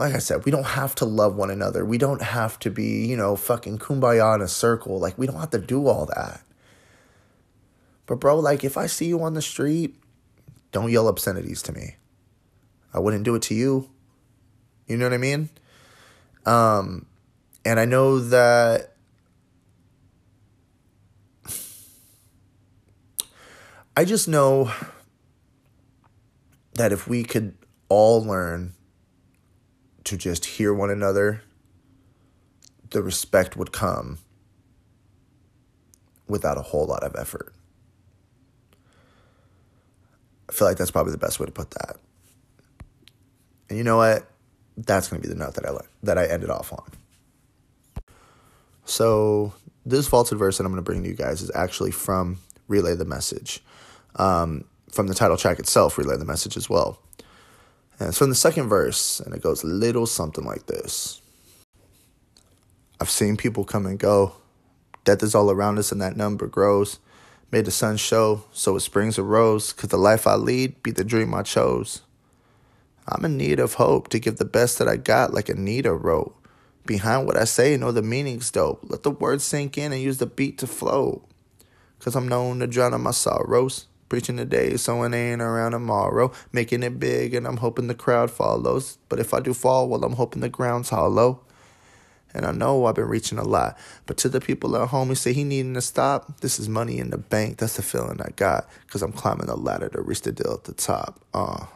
like 0.00 0.14
I 0.14 0.18
said, 0.18 0.46
we 0.46 0.50
don't 0.50 0.64
have 0.64 0.94
to 0.96 1.04
love 1.04 1.36
one 1.36 1.50
another. 1.50 1.84
We 1.84 1.98
don't 1.98 2.22
have 2.22 2.58
to 2.60 2.70
be, 2.70 3.04
you 3.04 3.18
know, 3.18 3.36
fucking 3.36 3.80
kumbaya 3.80 4.34
in 4.34 4.40
a 4.40 4.48
circle. 4.48 4.98
Like, 4.98 5.18
we 5.18 5.26
don't 5.26 5.38
have 5.38 5.50
to 5.50 5.58
do 5.58 5.88
all 5.88 6.06
that. 6.06 6.40
But, 8.06 8.18
bro, 8.18 8.40
like, 8.40 8.64
if 8.64 8.78
I 8.78 8.86
see 8.86 9.04
you 9.04 9.22
on 9.22 9.34
the 9.34 9.42
street, 9.42 9.94
don't 10.72 10.90
yell 10.90 11.06
obscenities 11.06 11.60
to 11.64 11.72
me. 11.72 11.96
I 12.92 12.98
wouldn't 12.98 13.24
do 13.24 13.34
it 13.34 13.42
to 13.42 13.54
you. 13.54 13.88
You 14.86 14.96
know 14.96 15.06
what 15.06 15.12
I 15.12 15.18
mean? 15.18 15.48
Um, 16.46 17.06
and 17.64 17.78
I 17.78 17.84
know 17.84 18.18
that 18.18 18.94
I 23.96 24.04
just 24.04 24.28
know 24.28 24.72
that 26.74 26.92
if 26.92 27.06
we 27.06 27.22
could 27.22 27.54
all 27.88 28.24
learn 28.24 28.72
to 30.04 30.16
just 30.16 30.44
hear 30.44 30.72
one 30.72 30.90
another, 30.90 31.42
the 32.90 33.02
respect 33.02 33.56
would 33.56 33.72
come 33.72 34.18
without 36.26 36.56
a 36.56 36.62
whole 36.62 36.86
lot 36.86 37.02
of 37.02 37.14
effort. 37.16 37.52
I 40.48 40.52
feel 40.52 40.66
like 40.66 40.78
that's 40.78 40.90
probably 40.90 41.12
the 41.12 41.18
best 41.18 41.38
way 41.38 41.46
to 41.46 41.52
put 41.52 41.70
that. 41.72 41.96
And 43.70 43.78
you 43.78 43.84
know 43.84 43.96
what? 43.96 44.26
That's 44.76 45.08
going 45.08 45.22
to 45.22 45.26
be 45.26 45.32
the 45.32 45.38
note 45.38 45.54
that 45.54 45.64
I 45.64 45.72
that 46.02 46.18
I 46.18 46.26
ended 46.26 46.50
off 46.50 46.72
on. 46.72 46.90
So 48.84 49.54
this 49.86 50.08
vaulted 50.08 50.38
verse 50.38 50.58
that 50.58 50.64
I'm 50.64 50.72
going 50.72 50.84
to 50.84 50.90
bring 50.90 51.02
to 51.02 51.08
you 51.08 51.14
guys 51.14 51.40
is 51.40 51.50
actually 51.54 51.92
from 51.92 52.38
Relay 52.68 52.94
the 52.94 53.04
Message. 53.06 53.62
Um, 54.16 54.64
from 54.90 55.06
the 55.06 55.14
title 55.14 55.36
track 55.36 55.58
itself 55.58 55.98
relay 55.98 56.16
the 56.16 56.24
message 56.24 56.56
as 56.56 56.68
well. 56.68 56.98
And 57.98 58.08
it's 58.08 58.18
from 58.18 58.30
the 58.30 58.34
second 58.34 58.68
verse, 58.68 59.20
and 59.20 59.34
it 59.34 59.42
goes 59.42 59.62
a 59.62 59.66
little 59.66 60.06
something 60.06 60.44
like 60.44 60.66
this 60.66 61.20
I've 63.00 63.10
seen 63.10 63.36
people 63.36 63.64
come 63.64 63.86
and 63.86 63.98
go. 63.98 64.34
Death 65.04 65.22
is 65.22 65.34
all 65.34 65.50
around 65.50 65.78
us, 65.78 65.92
and 65.92 66.00
that 66.00 66.16
number 66.16 66.46
grows. 66.46 66.98
Made 67.50 67.64
the 67.64 67.70
sun 67.70 67.96
show, 67.96 68.44
so 68.52 68.76
it 68.76 68.80
springs 68.80 69.18
a 69.18 69.22
rose, 69.22 69.72
cause 69.72 69.90
the 69.90 69.96
life 69.96 70.26
I 70.26 70.34
lead 70.34 70.82
be 70.82 70.92
the 70.92 71.04
dream 71.04 71.34
I 71.34 71.42
chose. 71.42 72.02
I'm 73.08 73.24
in 73.24 73.36
need 73.36 73.58
of 73.58 73.74
hope 73.74 74.08
to 74.08 74.18
give 74.18 74.36
the 74.36 74.44
best 74.44 74.78
that 74.78 74.88
I 74.88 74.96
got, 74.96 75.34
like 75.34 75.48
Anita 75.48 75.92
wrote. 75.92 76.36
Behind 76.86 77.26
what 77.26 77.36
I 77.36 77.44
say, 77.44 77.76
know 77.76 77.92
the 77.92 78.02
meaning's 78.02 78.50
dope. 78.50 78.80
Let 78.84 79.02
the 79.02 79.10
words 79.10 79.44
sink 79.44 79.76
in 79.78 79.92
and 79.92 80.02
use 80.02 80.18
the 80.18 80.26
beat 80.26 80.58
to 80.58 80.66
flow. 80.66 81.22
Cause 81.98 82.16
I'm 82.16 82.28
known 82.28 82.60
to 82.60 82.66
drown 82.66 82.94
out 82.94 83.00
my 83.00 83.10
sorrows. 83.10 83.86
Preaching 84.08 84.38
today, 84.38 84.76
so 84.76 85.02
it 85.04 85.14
ain't 85.14 85.40
around 85.40 85.70
tomorrow. 85.72 86.32
Making 86.50 86.82
it 86.82 86.98
big, 86.98 87.32
and 87.32 87.46
I'm 87.46 87.58
hoping 87.58 87.86
the 87.86 87.94
crowd 87.94 88.30
follows. 88.30 88.98
But 89.08 89.20
if 89.20 89.32
I 89.32 89.38
do 89.38 89.54
fall, 89.54 89.88
well, 89.88 90.02
I'm 90.02 90.14
hoping 90.14 90.40
the 90.40 90.48
ground's 90.48 90.88
hollow. 90.88 91.42
And 92.34 92.44
I 92.44 92.50
know 92.50 92.86
I've 92.86 92.96
been 92.96 93.06
reaching 93.06 93.38
a 93.38 93.44
lot. 93.44 93.78
But 94.06 94.16
to 94.18 94.28
the 94.28 94.40
people 94.40 94.76
at 94.76 94.88
home 94.88 95.08
who 95.08 95.14
say 95.14 95.32
he 95.32 95.44
needing 95.44 95.74
to 95.74 95.80
stop, 95.80 96.40
this 96.40 96.58
is 96.58 96.68
money 96.68 96.98
in 96.98 97.10
the 97.10 97.18
bank. 97.18 97.58
That's 97.58 97.76
the 97.76 97.82
feeling 97.82 98.20
I 98.20 98.30
got. 98.34 98.68
Cause 98.88 99.02
I'm 99.02 99.12
climbing 99.12 99.46
the 99.46 99.56
ladder 99.56 99.88
to 99.90 100.00
reach 100.00 100.22
the 100.22 100.32
deal 100.32 100.54
at 100.54 100.64
the 100.64 100.72
top. 100.72 101.20
Uh. 101.32 101.66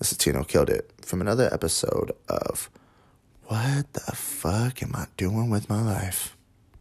Is 0.00 0.12
Killed 0.44 0.70
It 0.70 0.92
from 1.02 1.20
another 1.20 1.52
episode 1.52 2.12
of 2.28 2.70
What 3.46 3.92
the 3.94 4.12
fuck 4.14 4.80
am 4.80 4.92
I 4.94 5.08
doing 5.16 5.50
with 5.50 5.68
my 5.68 5.82
life? 5.82 6.36